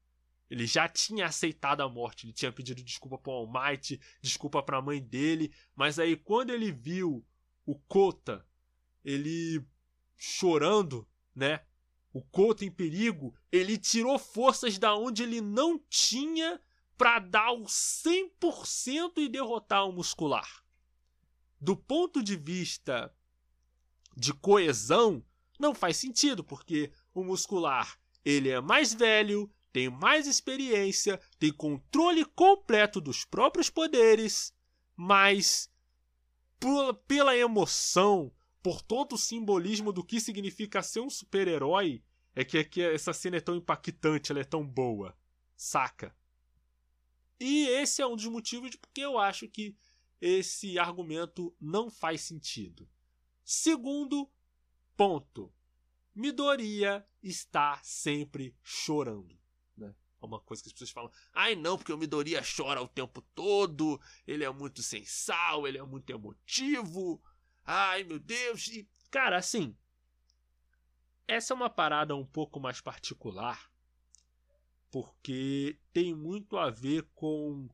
[0.47, 2.28] Ele já tinha aceitado a morte.
[2.28, 5.51] Ele tinha pedido desculpa pro All Might, desculpa pra mãe dele.
[5.76, 7.26] Mas aí, quando ele viu
[7.66, 8.45] o Kota,
[9.03, 9.66] ele
[10.20, 11.62] chorando, né?
[12.14, 16.60] o Couto em perigo, ele tirou forças da onde ele não tinha
[16.98, 20.64] para dar o 100% e derrotar o muscular.
[21.60, 23.14] Do ponto de vista
[24.16, 25.24] de coesão,
[25.60, 32.26] não faz sentido, porque o muscular, ele é mais velho, tem mais experiência, tem controle
[32.26, 34.54] completo dos próprios poderes,
[34.96, 35.72] mas
[37.08, 42.03] pela emoção, por todo o simbolismo do que significa ser um super-herói,
[42.36, 45.18] é que, é que essa cena é tão impactante, ela é tão boa.
[45.55, 46.16] Saca?
[47.39, 49.76] E esse é um dos motivos de porque eu acho que
[50.20, 52.89] esse argumento não faz sentido.
[53.43, 54.30] Segundo
[54.95, 55.53] ponto.
[56.14, 59.39] Midoriya está sempre chorando.
[59.78, 59.95] Né?
[60.22, 61.12] É uma coisa que as pessoas falam.
[61.34, 63.99] Ai não, porque o Midoriya chora o tempo todo.
[64.28, 67.22] Ele é muito sensal, ele é muito emotivo.
[67.66, 68.68] Ai, meu Deus.
[68.68, 69.76] E, cara, assim.
[71.28, 73.72] Essa é uma parada um pouco mais particular.
[74.89, 77.70] Porque tem muito a ver com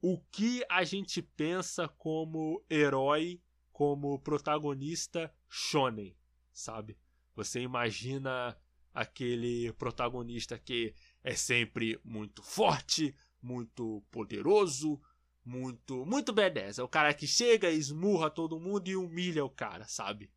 [0.00, 3.40] o que a gente pensa como herói,
[3.70, 6.16] como protagonista shonen,
[6.52, 6.98] sabe?
[7.36, 8.58] Você imagina
[8.92, 15.00] aquele protagonista que é sempre muito forte, muito poderoso,
[15.44, 16.78] muito, muito B10.
[16.78, 20.30] É o cara que chega, esmurra todo mundo e humilha o cara, sabe?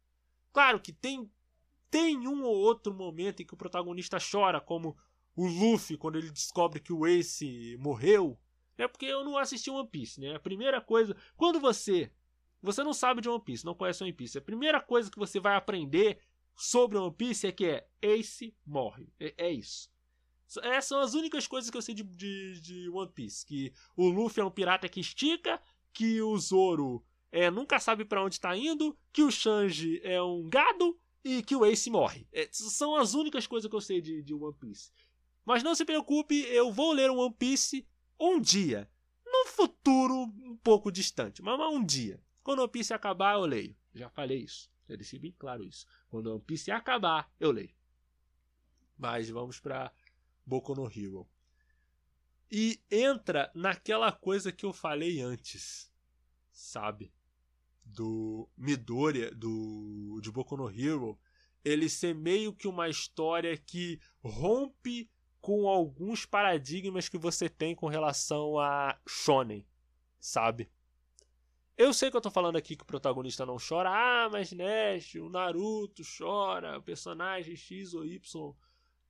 [0.51, 1.29] Claro que tem
[1.89, 4.97] tem um ou outro momento em que o protagonista chora, como
[5.35, 8.37] o Luffy quando ele descobre que o Ace morreu.
[8.77, 10.35] É porque eu não assisti One Piece, né?
[10.35, 12.11] A primeira coisa, quando você
[12.61, 15.39] você não sabe de One Piece, não conhece One Piece, a primeira coisa que você
[15.39, 16.19] vai aprender
[16.55, 19.07] sobre One Piece é que é Ace morre.
[19.19, 19.89] É, é isso.
[20.63, 23.45] Essas são as únicas coisas que eu sei de, de, de, One Piece.
[23.45, 28.23] Que o Luffy é um pirata que estica, que o Zoro é, nunca sabe para
[28.23, 32.27] onde está indo, que o Shanji é um gado e que o Ace morre.
[32.31, 34.91] É, são as únicas coisas que eu sei de, de One Piece.
[35.43, 37.87] Mas não se preocupe, eu vou ler One Piece
[38.19, 38.89] um dia.
[39.25, 42.21] No futuro um pouco distante, mas um dia.
[42.43, 43.75] Quando One Piece acabar, eu leio.
[43.93, 44.69] Já falei isso.
[44.87, 45.85] Já deixei bem claro isso.
[46.07, 47.73] Quando One Piece acabar, eu leio.
[48.97, 49.91] Mas vamos para
[50.45, 51.27] Boku no Hero.
[52.51, 55.91] E entra naquela coisa que eu falei antes,
[56.51, 57.11] sabe?
[57.83, 61.19] Do Midoriya, do, de Boku no Hero,
[61.63, 65.09] ele ser meio que uma história que rompe
[65.41, 69.65] com alguns paradigmas que você tem com relação a shonen,
[70.19, 70.71] sabe?
[71.77, 75.15] Eu sei que eu tô falando aqui que o protagonista não chora, ah, mas Nash,
[75.15, 78.55] o Naruto chora, o personagem X ou Y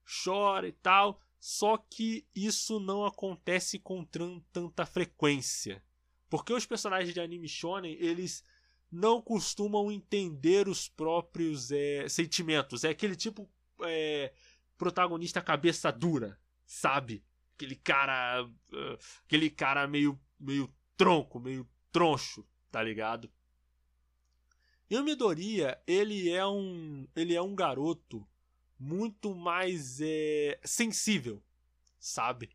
[0.06, 1.20] chora e tal.
[1.48, 5.80] Só que isso não acontece com tanta frequência.
[6.28, 8.44] Porque os personagens de anime shonen, eles
[8.92, 12.84] não costumam entender os próprios é, sentimentos.
[12.84, 13.48] É aquele tipo
[13.84, 14.34] é,
[14.76, 16.36] protagonista cabeça dura,
[16.66, 17.24] sabe?
[17.54, 18.44] Aquele cara.
[18.44, 23.32] Uh, aquele cara meio, meio tronco, meio troncho, tá ligado?
[24.90, 27.08] E o Midoriya, ele é um.
[27.16, 28.28] Ele é um garoto
[28.80, 31.42] muito mais é, sensível,
[32.00, 32.50] sabe?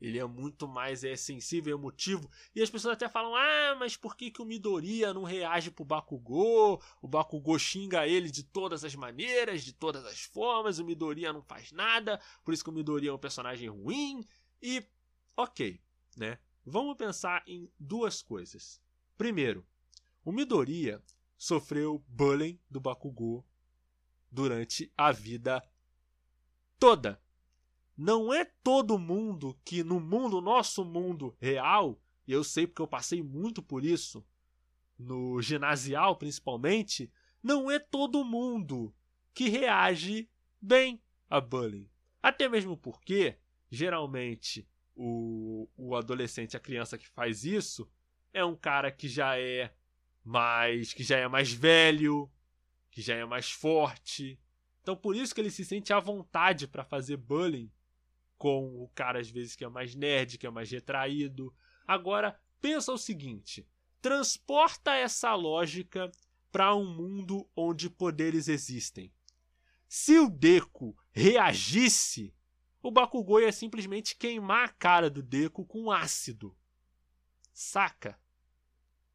[0.00, 2.30] Ele é muito mais é, sensível, emotivo.
[2.54, 5.84] E as pessoas até falam: ah, mas por que, que o Midoriya não reage pro
[5.84, 6.80] Bakugou?
[7.02, 10.78] O Bakugou xinga ele de todas as maneiras, de todas as formas.
[10.78, 14.24] O Midoriya não faz nada, por isso que o Midoriya é um personagem ruim.
[14.62, 14.84] E,
[15.36, 15.80] ok,
[16.16, 16.38] né?
[16.64, 18.80] Vamos pensar em duas coisas.
[19.16, 19.66] Primeiro,
[20.24, 21.02] o Midoriya
[21.36, 23.44] sofreu bullying do Bakugou
[24.30, 25.62] durante a vida
[26.78, 27.20] toda.
[27.96, 32.86] Não é todo mundo que no mundo, nosso mundo real, e eu sei porque eu
[32.86, 34.24] passei muito por isso,
[34.98, 37.10] no ginasial principalmente,
[37.42, 38.94] não é todo mundo
[39.34, 40.28] que reage
[40.60, 41.88] bem a bullying.
[42.22, 43.36] Até mesmo porque,
[43.70, 47.88] geralmente, o, o adolescente, a criança que faz isso,
[48.32, 49.72] é um cara que já é
[50.24, 50.92] mais.
[50.92, 52.30] que já é mais velho,
[52.90, 54.38] que já é mais forte.
[54.82, 57.70] Então por isso que ele se sente à vontade para fazer bullying
[58.36, 61.54] com o cara às vezes que é mais nerd, que é mais retraído.
[61.86, 63.66] Agora, pensa o seguinte:
[64.00, 66.10] transporta essa lógica
[66.50, 69.12] para um mundo onde poderes existem.
[69.88, 72.34] Se o Deco reagisse
[72.82, 76.56] o Bakugou ia simplesmente queimar a cara do Deku com ácido.
[77.52, 78.18] Saca?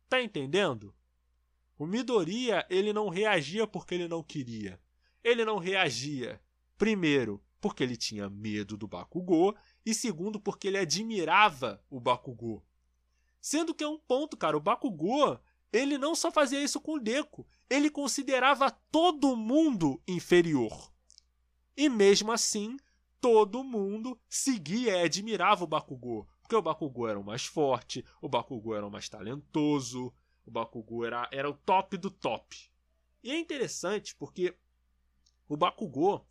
[0.10, 0.94] Tá entendendo?
[1.78, 4.80] O Midoriya, ele não reagia porque ele não queria.
[5.24, 6.42] Ele não reagia,
[6.78, 9.56] primeiro, porque ele tinha medo do Bakugou
[9.86, 12.64] e segundo, porque ele admirava o Bakugou.
[13.42, 15.40] Sendo que é um ponto, cara, o Bakugou,
[15.72, 20.92] ele não só fazia isso com o Deku, ele considerava todo mundo inferior.
[21.76, 22.78] E mesmo assim,
[23.20, 26.28] todo mundo seguia e admirava o Bakugou.
[26.42, 30.14] Porque o Bakugou era o mais forte, o Bakugou era o mais talentoso,
[30.46, 32.70] o Bakugou era, era o top do top.
[33.24, 34.56] E é interessante porque
[35.48, 36.28] o Bakugou,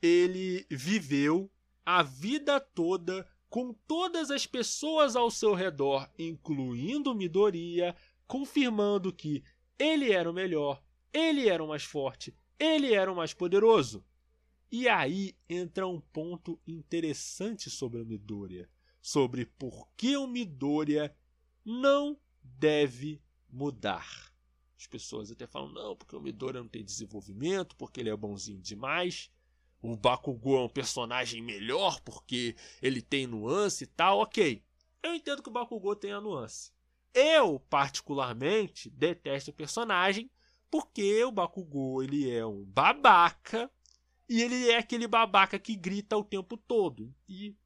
[0.00, 1.50] ele viveu
[1.84, 7.96] a vida toda com todas as pessoas ao seu redor, incluindo Midoriya,
[8.26, 9.42] confirmando que
[9.76, 10.82] ele era o melhor,
[11.12, 14.04] ele era o mais forte, ele era o mais poderoso.
[14.70, 18.70] E aí entra um ponto interessante sobre o Midoriya,
[19.02, 21.14] sobre por que o Midoriya
[21.64, 23.20] não deve
[23.52, 24.32] mudar.
[24.78, 28.60] As pessoas até falam, não, porque o Midoriya não tem desenvolvimento, porque ele é bonzinho
[28.60, 29.30] demais.
[29.82, 34.62] O Bakugou é um personagem melhor porque ele tem nuance e tal, ok.
[35.02, 36.72] Eu entendo que o Bakugou tem a nuance.
[37.12, 40.30] Eu, particularmente, detesto o personagem
[40.70, 43.70] porque o Bakugou ele é um babaca
[44.28, 47.12] e ele é aquele babaca que grita o tempo todo.
[47.28, 47.56] E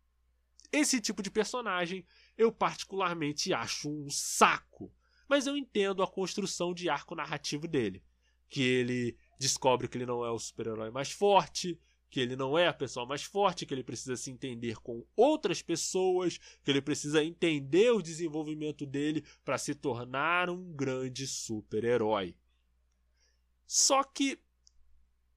[0.73, 2.07] esse tipo de personagem
[2.37, 4.91] eu particularmente acho um saco.
[5.29, 8.03] Mas eu entendo a construção de arco narrativo dele.
[8.49, 11.79] Que ele descobre que ele não é o super-herói mais forte,
[12.11, 15.61] que ele não é a pessoa mais forte, que ele precisa se entender com outras
[15.63, 22.37] pessoas, que ele precisa entender o desenvolvimento dele para se tornar um grande super-herói.
[23.67, 24.39] Só que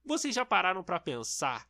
[0.05, 1.67] vocês já pararam para pensar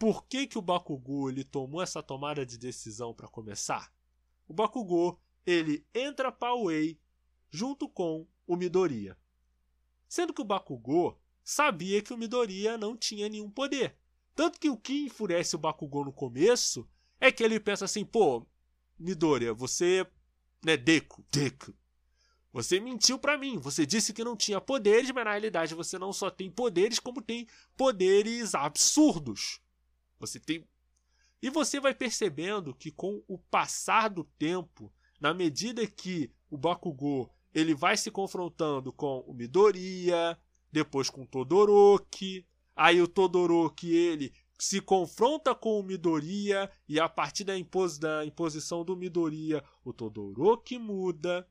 [0.00, 3.92] por que, que o Bakugou ele tomou essa tomada de decisão para começar?
[4.48, 6.98] O Bakugou ele entra para o Wei
[7.50, 9.16] junto com o Midoriya.
[10.08, 13.96] Sendo que o Bakugou sabia que o Midoriya não tinha nenhum poder.
[14.34, 16.88] Tanto que o que enfurece o Bakugou no começo
[17.20, 18.46] é que ele pensa assim, pô,
[18.98, 20.06] Midoriya, você...
[20.62, 21.74] Né, Deku, Deku,
[22.52, 23.58] você mentiu para mim.
[23.58, 27.22] Você disse que não tinha poderes, mas na realidade você não só tem poderes, como
[27.22, 27.46] tem
[27.76, 29.60] poderes absurdos.
[30.18, 30.68] Você tem.
[31.40, 37.32] E você vai percebendo que com o passar do tempo, na medida que o Bakugou
[37.54, 40.38] ele vai se confrontando com o Midoriya,
[40.72, 42.46] depois com o Todoroki,
[42.76, 48.24] aí o Todoroki ele se confronta com o Midoriya e a partir da, impos da
[48.24, 51.48] imposição do Midoriya, o Todoroki muda.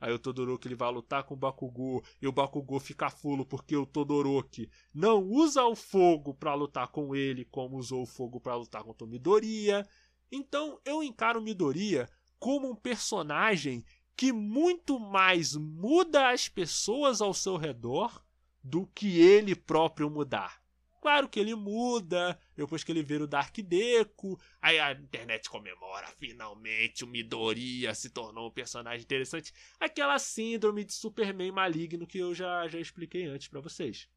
[0.00, 3.76] Aí o Todoroki ele vai lutar com o Bakugou e o Bakugou fica fulo porque
[3.76, 8.56] o Todoroki não usa o fogo para lutar com ele como usou o fogo para
[8.56, 9.86] lutar com o Midoriya.
[10.30, 13.84] Então eu encaro o Midoriya como um personagem
[14.16, 18.22] que muito mais muda as pessoas ao seu redor
[18.62, 20.62] do que ele próprio mudar.
[21.00, 26.06] Claro que ele muda, depois que ele vira o Dark Deco, aí a internet comemora,
[26.16, 29.52] finalmente o Midoriya se tornou um personagem interessante.
[29.80, 34.08] Aquela síndrome de Superman maligno que eu já, já expliquei antes para vocês.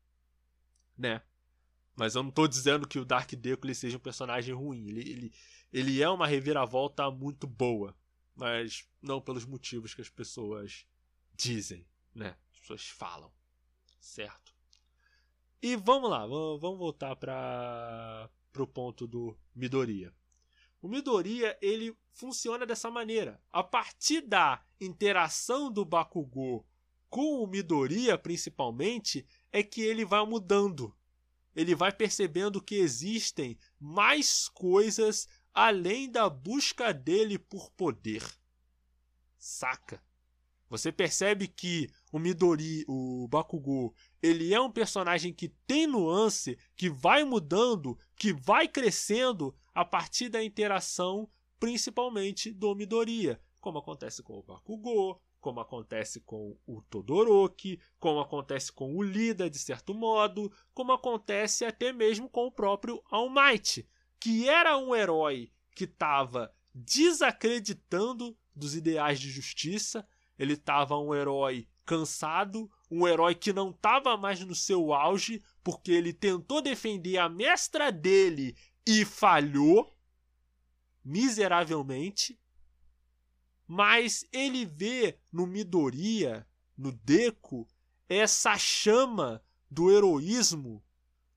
[0.95, 1.23] Né?
[1.95, 4.87] Mas eu não tô dizendo que o Dark Deco ele seja um personagem ruim.
[4.87, 5.33] Ele, ele,
[5.73, 7.95] ele é uma reviravolta muito boa.
[8.35, 10.85] Mas não pelos motivos que as pessoas
[11.33, 12.37] dizem, né?
[12.51, 13.31] As pessoas falam.
[13.99, 14.53] Certo?
[15.61, 20.13] E vamos lá, vamos voltar para o ponto do Midoriya.
[20.81, 23.41] O Midoriya ele funciona dessa maneira.
[23.51, 26.63] A partir da interação do Bakugou
[27.09, 30.95] com o Midoriya, principalmente, é que ele vai mudando.
[31.55, 38.21] Ele vai percebendo que existem mais coisas além da busca dele por poder.
[39.37, 40.03] Saca?
[40.69, 46.89] Você percebe que o Midori, o Bakugou, ele é um personagem que tem nuance, que
[46.89, 51.29] vai mudando, que vai crescendo a partir da interação,
[51.59, 58.71] principalmente do Midoriya, como acontece com o Bakugou, como acontece com o Todoroki, como acontece
[58.73, 63.87] com o Lida de certo modo, como acontece até mesmo com o próprio All Might,
[64.25, 70.03] que era um herói que estava desacreditando dos ideais de justiça,
[70.35, 75.91] ele estava um herói cansado, um herói que não estava mais no seu auge, porque
[75.91, 79.95] ele tentou defender a mestra dele e falhou
[81.03, 82.41] miseravelmente.
[83.67, 87.67] Mas ele vê no Midoriya, no Deku,
[88.09, 90.83] essa chama do heroísmo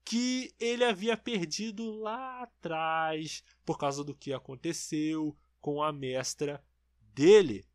[0.08, 6.64] que ele havia perdido lá atrás por causa do que aconteceu com a mestra
[7.12, 7.68] dele.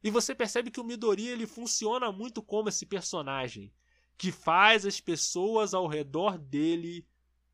[0.00, 3.74] E você percebe que o Midori ele funciona muito como esse personagem
[4.16, 7.04] que faz as pessoas ao redor dele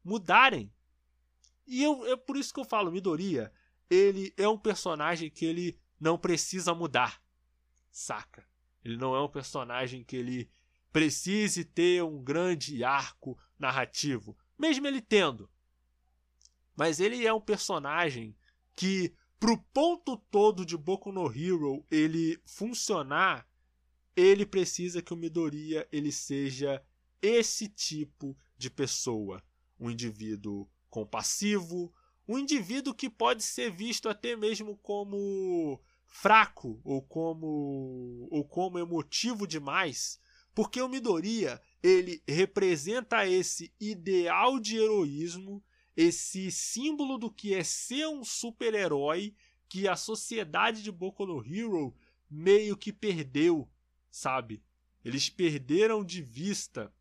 [0.04, 0.70] mudarem.
[1.66, 3.50] E eu, é por isso que eu falo, Midoriya,
[3.88, 7.22] ele é um personagem que ele não precisa mudar.
[7.90, 8.46] Saca?
[8.84, 10.50] Ele não é um personagem que ele
[10.92, 15.48] precise ter um grande arco narrativo, mesmo ele tendo.
[16.76, 18.36] Mas ele é um personagem
[18.74, 23.48] que pro ponto todo de Boku no Hero ele funcionar,
[24.16, 26.84] ele precisa que o Midoriya ele seja
[27.20, 29.42] esse tipo de pessoa,
[29.78, 31.92] um indivíduo compassivo,
[32.26, 39.46] um indivíduo que pode ser visto até mesmo como fraco ou como ou como emotivo
[39.46, 40.20] demais,
[40.54, 45.62] porque o Midoriya ele representa esse ideal de heroísmo
[45.96, 49.34] esse símbolo do que é ser um super-herói
[49.68, 51.94] que a sociedade de Boku no Hero
[52.30, 53.68] meio que perdeu,
[54.10, 54.62] sabe?
[55.04, 56.92] Eles perderam de vista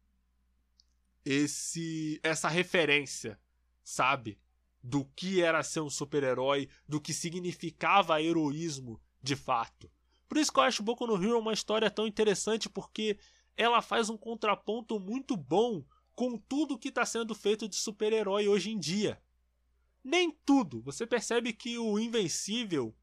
[1.23, 3.39] esse essa referência,
[3.83, 4.39] sabe?
[4.83, 9.91] Do que era ser um super-herói, do que significava heroísmo de fato.
[10.27, 13.17] Por isso que eu acho Boku no Hero uma história tão interessante, porque
[13.55, 15.83] ela faz um contraponto muito bom
[16.13, 19.21] com tudo que está sendo feito de super-herói hoje em dia.
[20.03, 20.81] Nem tudo.
[20.83, 22.95] Você percebe que o Invencível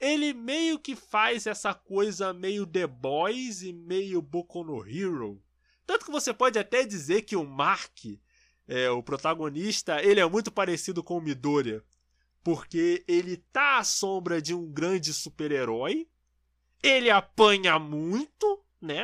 [0.00, 5.42] ele meio que faz essa coisa meio The Boys e meio Boku no Hero.
[5.86, 7.98] Tanto que você pode até dizer que o Mark,
[8.68, 11.82] é, o protagonista, ele é muito parecido com o Midoriya.
[12.42, 16.08] Porque ele tá à sombra de um grande super-herói,
[16.82, 19.02] ele apanha muito, né?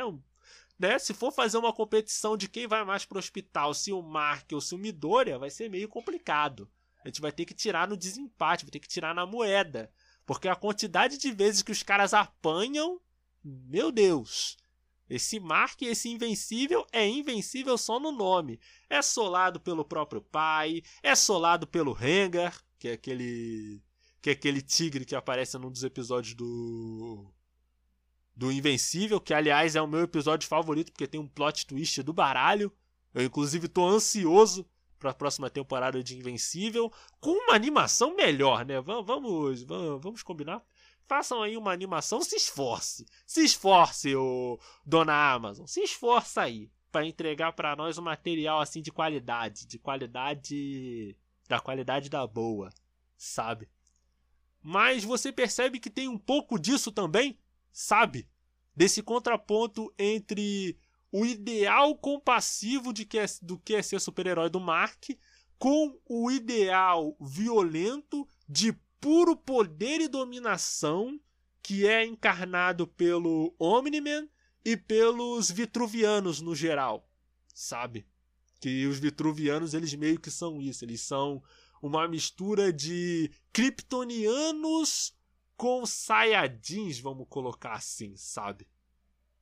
[0.83, 0.99] Né?
[0.99, 4.59] Se for fazer uma competição de quem vai mais pro hospital, se o Mark ou
[4.59, 6.69] se o Midoriya, vai ser meio complicado.
[7.03, 9.89] A gente vai ter que tirar no desempate, vai ter que tirar na moeda.
[10.25, 12.99] Porque a quantidade de vezes que os caras apanham,
[13.43, 14.57] meu Deus.
[15.09, 18.59] Esse Mark, esse invencível, é invencível só no nome.
[18.89, 23.81] É solado pelo próprio pai, é solado pelo Rengar, que é aquele
[24.21, 27.32] que é aquele tigre que aparece num dos episódios do
[28.35, 32.13] do Invencível, que aliás é o meu episódio favorito porque tem um plot twist do
[32.13, 32.71] baralho.
[33.13, 34.67] Eu inclusive tô ansioso
[34.99, 38.81] para a próxima temporada de Invencível com uma animação melhor, né?
[38.81, 40.63] Vamos, vamos, vamos combinar.
[41.05, 43.05] Façam aí uma animação, se esforce.
[43.25, 45.65] Se esforce, o dona Amazon.
[45.67, 51.17] Se esforça aí para entregar para nós um material assim de qualidade, de qualidade
[51.47, 52.69] da qualidade da boa,
[53.17, 53.69] sabe?
[54.61, 57.37] Mas você percebe que tem um pouco disso também
[57.73, 58.29] sabe?
[58.75, 60.77] Desse contraponto entre
[61.11, 65.09] o ideal compassivo de que é, do que é ser super-herói do Mark
[65.57, 71.19] com o ideal violento de puro poder e dominação
[71.61, 74.27] que é encarnado pelo Omni-Man
[74.65, 77.09] e pelos Vitruvianos no geral,
[77.53, 78.05] sabe?
[78.59, 81.41] Que os Vitruvianos eles meio que são isso, eles são
[81.81, 85.13] uma mistura de kryptonianos
[85.63, 88.67] com Saiyajins, vamos colocar assim, sabe?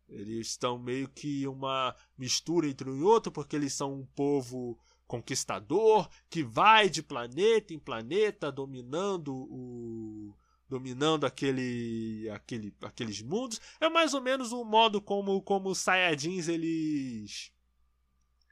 [0.08, 4.78] Eles estão meio que uma mistura entre um e outro, porque eles são um povo
[5.08, 10.38] conquistador que vai de planeta em planeta dominando o
[10.70, 13.60] dominando aquele, aquele aqueles mundos.
[13.80, 17.52] É mais ou menos o modo como como os Saiyajins eles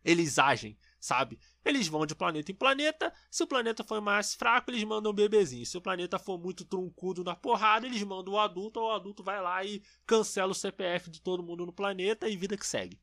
[0.04, 1.38] eles agem, sabe?
[1.70, 3.14] Eles vão de planeta em planeta.
[3.30, 5.66] Se o planeta for mais fraco, eles mandam um bebezinho.
[5.66, 8.80] Se o planeta for muito truncudo na porrada, eles mandam o adulto.
[8.80, 12.58] O adulto vai lá e cancela o CPF de todo mundo no planeta e vida
[12.58, 13.00] que segue.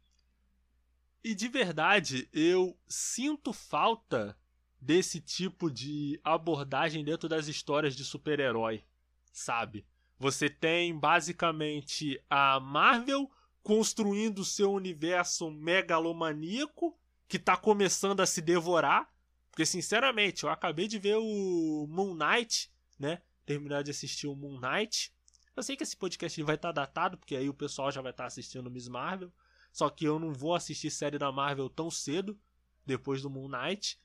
[1.22, 4.36] E de verdade, eu sinto falta
[4.80, 8.82] desse tipo de abordagem dentro das histórias de super-herói,
[9.32, 9.86] sabe?
[10.18, 13.30] Você tem basicamente a Marvel
[13.62, 16.98] construindo seu universo megalomaníaco
[17.28, 19.10] que tá começando a se devorar.
[19.50, 23.22] Porque, sinceramente, eu acabei de ver o Moon Knight, né?
[23.44, 25.12] Terminar de assistir o Moon Knight.
[25.54, 28.10] Eu sei que esse podcast vai estar tá datado, porque aí o pessoal já vai
[28.10, 29.32] estar tá assistindo Miss Marvel.
[29.72, 32.38] Só que eu não vou assistir série da Marvel tão cedo,
[32.84, 33.98] depois do Moon Knight.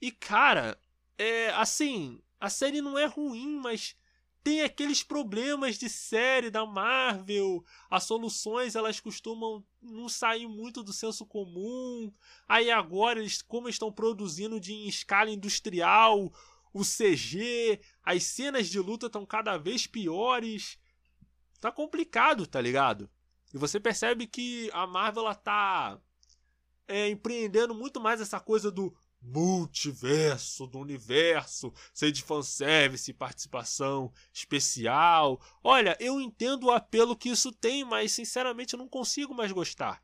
[0.00, 0.78] E, cara,
[1.18, 3.96] é assim, a série não é ruim, mas
[4.42, 10.92] tem aqueles problemas de série da Marvel, as soluções elas costumam não sair muito do
[10.92, 12.12] senso comum.
[12.48, 16.32] Aí agora eles como estão produzindo de em escala industrial,
[16.72, 20.78] o CG, as cenas de luta estão cada vez piores.
[21.60, 23.08] Tá complicado, tá ligado?
[23.54, 26.00] E você percebe que a Marvel ela tá
[26.88, 35.40] é, empreendendo muito mais essa coisa do multiverso, do universo, seja de fanservice, participação especial.
[35.62, 40.02] Olha, eu entendo o apelo que isso tem, mas sinceramente eu não consigo mais gostar.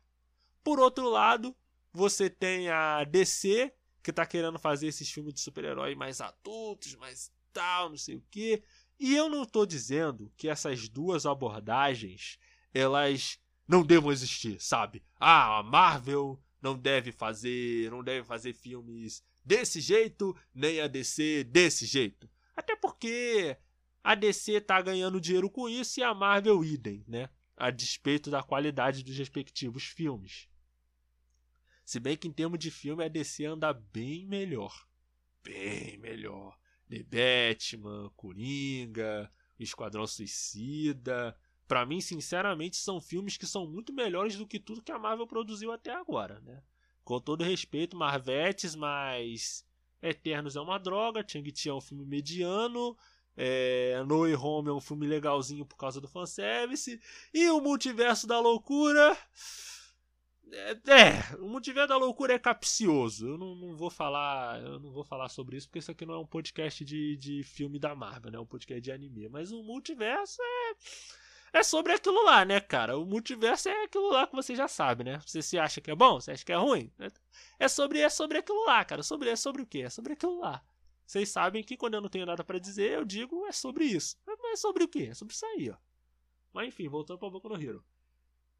[0.63, 1.55] Por outro lado,
[1.91, 7.31] você tem a DC, que tá querendo fazer esses filmes de super-herói mais adultos, mais
[7.51, 8.63] tal, não sei o quê.
[8.99, 12.37] E eu não tô dizendo que essas duas abordagens,
[12.73, 15.03] elas não devam existir, sabe?
[15.19, 21.43] Ah, a Marvel não deve fazer, não deve fazer filmes desse jeito, nem a DC
[21.45, 22.29] desse jeito.
[22.55, 23.57] Até porque
[24.03, 27.29] a DC tá ganhando dinheiro com isso e a Marvel idem, né?
[27.55, 30.47] A despeito da qualidade dos respectivos filmes.
[31.85, 34.87] Se bem que em termos de filme a DC anda bem melhor.
[35.43, 36.57] Bem melhor.
[36.89, 41.35] The Batman, Coringa, Esquadrão Suicida.
[41.69, 45.27] Para mim, sinceramente, são filmes que são muito melhores do que tudo que a Marvel
[45.27, 46.63] produziu até agora, né?
[47.03, 49.63] Com todo respeito, Marvetes, mas
[50.01, 52.97] Eternos é uma droga, Chang-Chi é um filme mediano,
[53.37, 54.01] é,
[54.39, 56.99] Home é um filme legalzinho por causa do fanservice,
[57.31, 59.15] e o Multiverso da Loucura...
[60.51, 63.27] É, é, o multiverso da loucura é capcioso.
[63.27, 66.15] Eu não, não, vou falar, eu não vou falar sobre isso porque isso aqui não
[66.15, 68.37] é um podcast de, de filme da Marvel, né?
[68.39, 69.29] É um podcast de anime.
[69.29, 70.73] Mas o multiverso é
[71.53, 72.97] é sobre aquilo lá, né, cara?
[72.97, 75.19] O multiverso é aquilo lá que você já sabe, né?
[75.25, 76.91] Você se acha que é bom, você acha que é ruim.
[77.57, 79.03] É sobre, é sobre aquilo lá, cara.
[79.03, 79.79] Sobre, é sobre o quê?
[79.79, 80.63] É sobre aquilo lá.
[81.05, 84.15] Vocês sabem que quando eu não tenho nada para dizer, eu digo é sobre isso.
[84.25, 85.07] Mas é sobre o quê?
[85.11, 85.75] É sobre isso aí, ó.
[86.53, 87.83] Mas enfim, voltando pra Boku no Hero.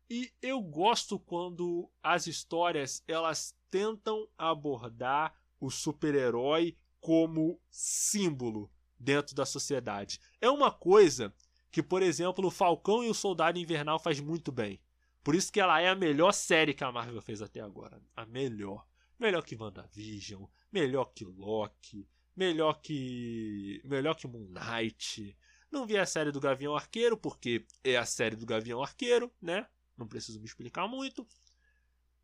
[0.10, 9.46] E eu gosto quando as histórias elas tentam abordar o super-herói como símbolo dentro da
[9.46, 10.20] sociedade.
[10.42, 11.34] É uma coisa
[11.72, 14.80] que, por exemplo, o Falcão e o Soldado Invernal faz muito bem.
[15.24, 18.02] Por isso que ela é a melhor série que a Marvel fez até agora.
[18.16, 18.88] A melhor.
[19.20, 23.82] Melhor que WandaVision, melhor que Loki, melhor que.
[23.84, 25.38] melhor que Moon Knight.
[25.70, 29.68] Não vi a série do Gavião Arqueiro, porque é a série do Gavião Arqueiro, né?
[29.98, 31.28] Não preciso me explicar muito.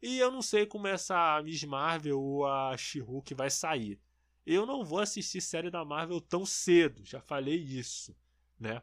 [0.02, 4.00] E eu não sei como essa Miss Marvel ou a She-Hulk vai sair.
[4.46, 8.16] Eu não vou assistir série da Marvel tão cedo, já falei isso,
[8.60, 8.82] né?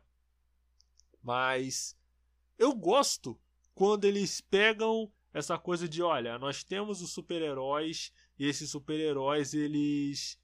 [1.22, 1.96] Mas
[2.58, 3.38] eu gosto
[3.74, 10.38] quando eles pegam essa coisa de, olha, nós temos os super-heróis e esses super-heróis eles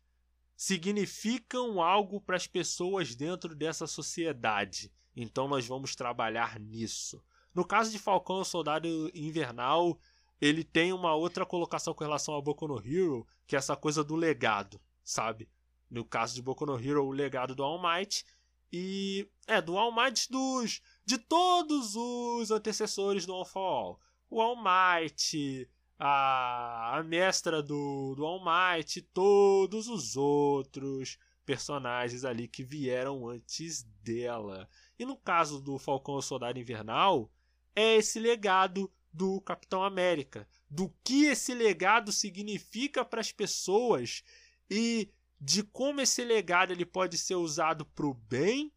[0.56, 4.90] significam algo para as pessoas dentro dessa sociedade.
[5.14, 7.22] Então nós vamos trabalhar nisso.
[7.54, 9.98] No caso de Falcão, Soldado Invernal,
[10.40, 14.04] ele tem uma outra colocação com relação a Boku no Hero, que é essa coisa
[14.04, 15.48] do legado, sabe?
[15.90, 18.24] No caso de Boku no Hero, o legado do All Might,
[18.72, 24.00] e é do All Might dos de todos os antecessores do All for All.
[24.30, 32.46] O All Might, a, a mestra do, do All Might, todos os outros personagens ali
[32.46, 34.68] que vieram antes dela.
[34.98, 37.32] E no caso do Falcão Soldado Invernal,
[37.74, 44.22] é esse legado do Capitão América, do que esse legado significa para as pessoas
[44.70, 45.10] e
[45.40, 48.72] de como esse legado ele pode ser usado pro bem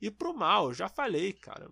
[0.00, 0.72] e pro mal.
[0.72, 1.70] Já falei, cara.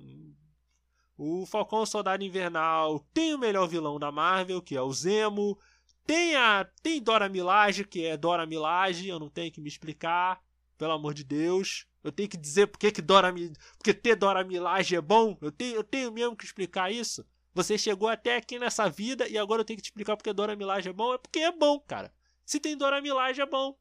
[1.17, 5.59] O Falcão Soldado Invernal tem o melhor vilão da Marvel, que é o Zemo.
[6.07, 10.43] Tem a tem Dora Milaje, que é Dora Milaje, eu não tenho que me explicar,
[10.77, 11.87] pelo amor de Deus.
[12.03, 13.33] Eu tenho que dizer porque que Dora
[13.79, 15.39] porque ter Dora Milaje é bom.
[15.41, 17.25] Eu tenho, eu tenho mesmo que explicar isso.
[17.55, 20.57] Você chegou até aqui nessa vida e agora eu tenho que te explicar porque Dora
[20.57, 21.15] Milaje é bom.
[21.15, 22.13] É porque é bom, cara.
[22.45, 23.75] Se tem Dora Milaje é bom.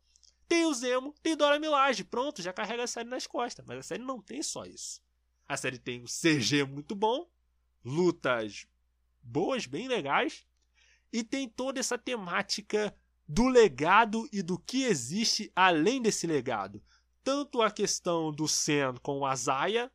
[0.47, 2.03] Tem o Zemo, tem Dora Milaje.
[2.03, 3.65] Pronto, já carrega a série nas costas.
[3.65, 5.01] Mas a série não tem só isso.
[5.47, 7.29] A série tem um CG muito bom,
[7.83, 8.65] lutas
[9.21, 10.45] boas, bem legais,
[11.11, 12.95] e tem toda essa temática
[13.27, 16.83] do legado e do que existe além desse legado.
[17.23, 19.91] Tanto a questão do Sam com o Azaia,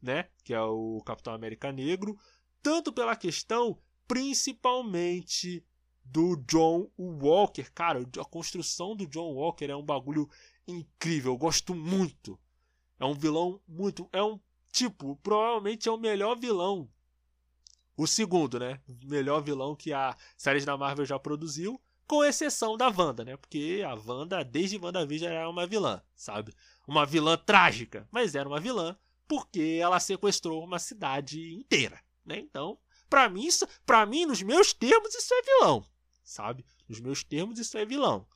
[0.00, 2.18] né, que é o Capitão América Negro,
[2.62, 3.78] tanto pela questão
[4.08, 5.64] principalmente
[6.04, 7.64] do John Walker.
[7.74, 10.28] Cara, a construção do John Walker é um bagulho
[10.66, 11.32] incrível.
[11.32, 12.38] Eu gosto muito.
[12.98, 14.08] É um vilão muito.
[14.12, 14.38] É um
[14.70, 16.88] tipo, provavelmente é o melhor vilão.
[17.96, 18.80] O segundo, né?
[19.04, 21.80] Melhor vilão que a série da Marvel já produziu.
[22.06, 23.36] Com exceção da Wanda, né?
[23.36, 26.52] Porque a Wanda, desde WandaVision, era uma vilã, sabe?
[26.86, 28.06] Uma vilã trágica.
[28.10, 28.96] Mas era uma vilã
[29.26, 32.38] porque ela sequestrou uma cidade inteira, né?
[32.38, 32.78] Então,
[33.08, 33.48] para mim,
[33.86, 35.86] para mim, nos meus termos, isso é vilão
[36.32, 36.64] sabe?
[36.88, 38.26] Nos meus termos, isso é vilão.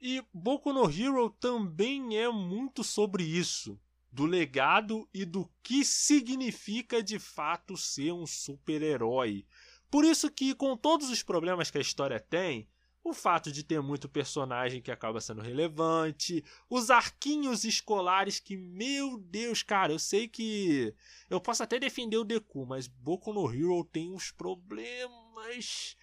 [0.00, 3.78] E Boku no Hero também é muito sobre isso,
[4.10, 9.46] do legado e do que significa de fato ser um super-herói.
[9.90, 12.68] Por isso que, com todos os problemas que a história tem,
[13.02, 19.18] o fato de ter muito personagem que acaba sendo relevante, os arquinhos escolares que, meu
[19.18, 20.94] Deus, cara, eu sei que
[21.28, 25.96] eu posso até defender o Deku, mas Boku no Hero tem uns problemas.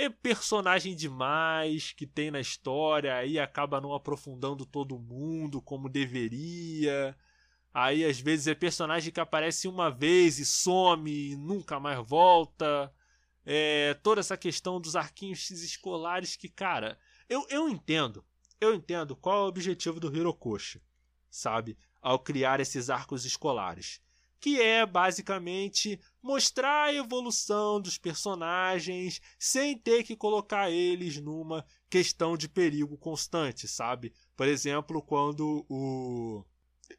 [0.00, 7.14] É personagem demais que tem na história, aí acaba não aprofundando todo mundo como deveria.
[7.72, 12.90] Aí às vezes é personagem que aparece uma vez e some e nunca mais volta
[13.44, 16.98] é, toda essa questão dos arquinhos escolares que, cara,
[17.28, 18.24] eu, eu entendo.
[18.58, 20.82] Eu entendo qual é o objetivo do Hirokoshi,
[21.30, 21.76] sabe?
[22.00, 24.00] Ao criar esses arcos escolares.
[24.40, 32.36] Que é basicamente mostrar a evolução dos personagens sem ter que colocar eles numa questão
[32.36, 34.14] de perigo constante, sabe?
[34.36, 36.44] Por exemplo, quando o,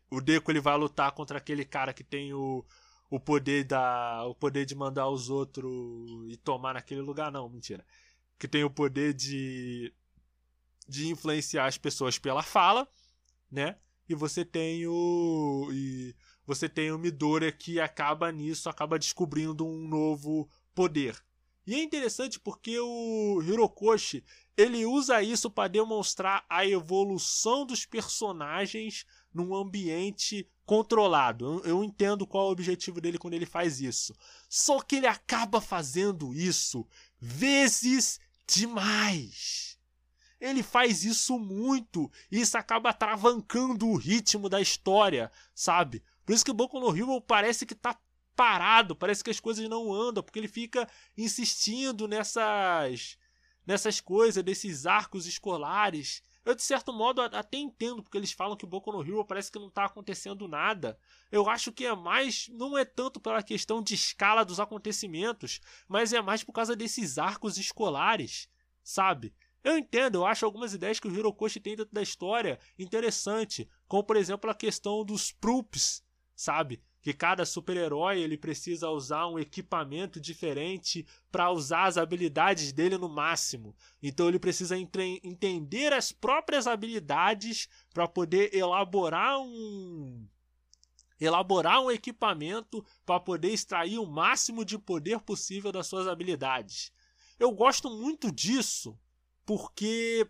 [0.09, 2.63] o Deco ele vai lutar contra aquele cara que tem o,
[3.09, 5.71] o poder da o poder de mandar os outros
[6.31, 7.85] e tomar naquele lugar não, mentira.
[8.37, 9.93] Que tem o poder de
[10.87, 12.87] de influenciar as pessoas pela fala,
[13.49, 13.77] né?
[14.09, 16.15] E você tem o e
[16.53, 21.15] você tem o Midoriya que acaba nisso, acaba descobrindo um novo poder.
[21.65, 24.21] E é interessante porque o Hirokoshi,
[24.57, 31.61] ele usa isso para demonstrar a evolução dos personagens num ambiente controlado.
[31.63, 34.13] Eu, entendo qual é o objetivo dele quando ele faz isso.
[34.49, 36.85] Só que ele acaba fazendo isso
[37.17, 39.79] vezes demais.
[40.37, 46.03] Ele faz isso muito e isso acaba travancando o ritmo da história, sabe?
[46.25, 47.99] Por isso que o Boku no Hero parece que tá
[48.35, 53.17] parado, parece que as coisas não andam, porque ele fica insistindo nessas
[53.65, 58.65] nessas coisas, desses arcos escolares eu, de certo modo, até entendo, porque eles falam que
[58.65, 60.97] Boku no Hero parece que não tá acontecendo nada.
[61.31, 62.47] Eu acho que é mais.
[62.49, 67.19] Não é tanto pela questão de escala dos acontecimentos, mas é mais por causa desses
[67.19, 68.49] arcos escolares,
[68.83, 69.35] sabe?
[69.63, 74.03] Eu entendo, eu acho algumas ideias que o Hirokoshi tem dentro da história interessante, como
[74.03, 76.03] por exemplo a questão dos Proops,
[76.41, 76.81] sabe?
[77.01, 83.09] que cada super-herói ele precisa usar um equipamento diferente para usar as habilidades dele no
[83.09, 83.75] máximo.
[84.01, 90.27] Então ele precisa entender as próprias habilidades para poder elaborar um
[91.19, 96.91] elaborar um equipamento para poder extrair o máximo de poder possível das suas habilidades.
[97.37, 98.97] Eu gosto muito disso
[99.45, 100.27] porque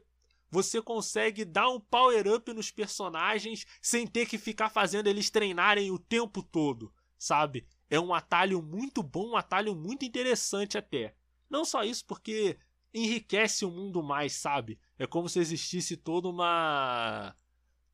[0.52, 5.89] você consegue dar um power up nos personagens sem ter que ficar fazendo eles treinarem
[5.89, 7.66] o tempo todo, sabe?
[7.89, 11.16] É um atalho muito bom, um atalho muito interessante até.
[11.49, 12.58] Não só isso, porque
[12.93, 14.78] enriquece o mundo mais, sabe?
[14.99, 17.34] É como se existisse toda uma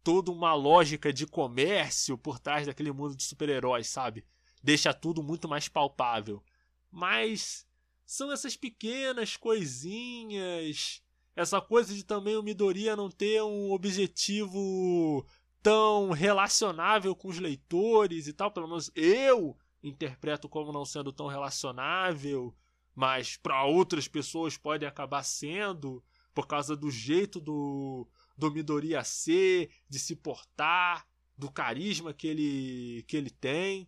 [0.04, 4.26] toda uma lógica de comércio por trás daquele mundo de super-heróis, sabe?
[4.64, 6.42] Deixa tudo muito mais palpável.
[6.90, 7.68] Mas
[8.06, 11.04] são essas pequenas coisinhas
[11.38, 15.24] essa coisa de também o Midoriya não ter um objetivo
[15.62, 21.28] tão relacionável com os leitores e tal, pelo menos eu interpreto como não sendo tão
[21.28, 22.56] relacionável,
[22.96, 29.70] mas para outras pessoas pode acabar sendo por causa do jeito do do Midoriya ser,
[29.88, 31.08] de se portar,
[31.38, 33.88] do carisma que ele que ele tem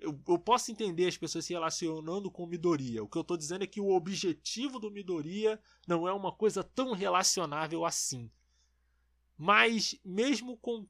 [0.00, 3.02] eu, eu, posso entender as pessoas se relacionando com Midoriya.
[3.02, 6.64] O que eu estou dizendo é que o objetivo do Midoriya não é uma coisa
[6.64, 8.30] tão relacionável assim.
[9.36, 10.86] Mas, mesmo com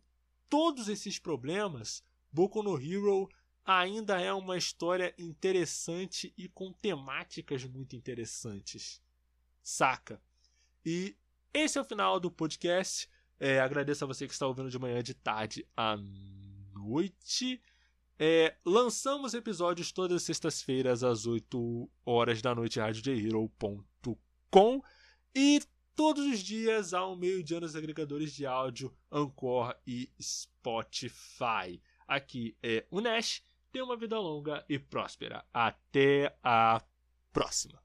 [0.49, 2.03] todos esses problemas,
[2.33, 3.29] Boku no Hero
[3.65, 9.01] ainda é uma história interessante e com temáticas muito interessantes.
[9.63, 10.21] Saca?
[10.85, 11.17] E
[11.53, 13.09] esse é o final do podcast.
[13.39, 15.97] É, agradeço a você que está ouvindo de manhã, de tarde à
[16.75, 17.61] noite.
[18.23, 24.83] É, lançamos episódios todas as sextas-feiras às 8 horas da noite, radiojhero.com
[25.35, 25.62] e
[25.97, 31.81] todos os dias ao meio-dia nos agregadores de áudio Anchor e Spotify.
[32.07, 33.43] Aqui é o Nash.
[33.73, 35.43] Tenha uma vida longa e próspera.
[35.51, 36.83] Até a
[37.33, 37.83] próxima.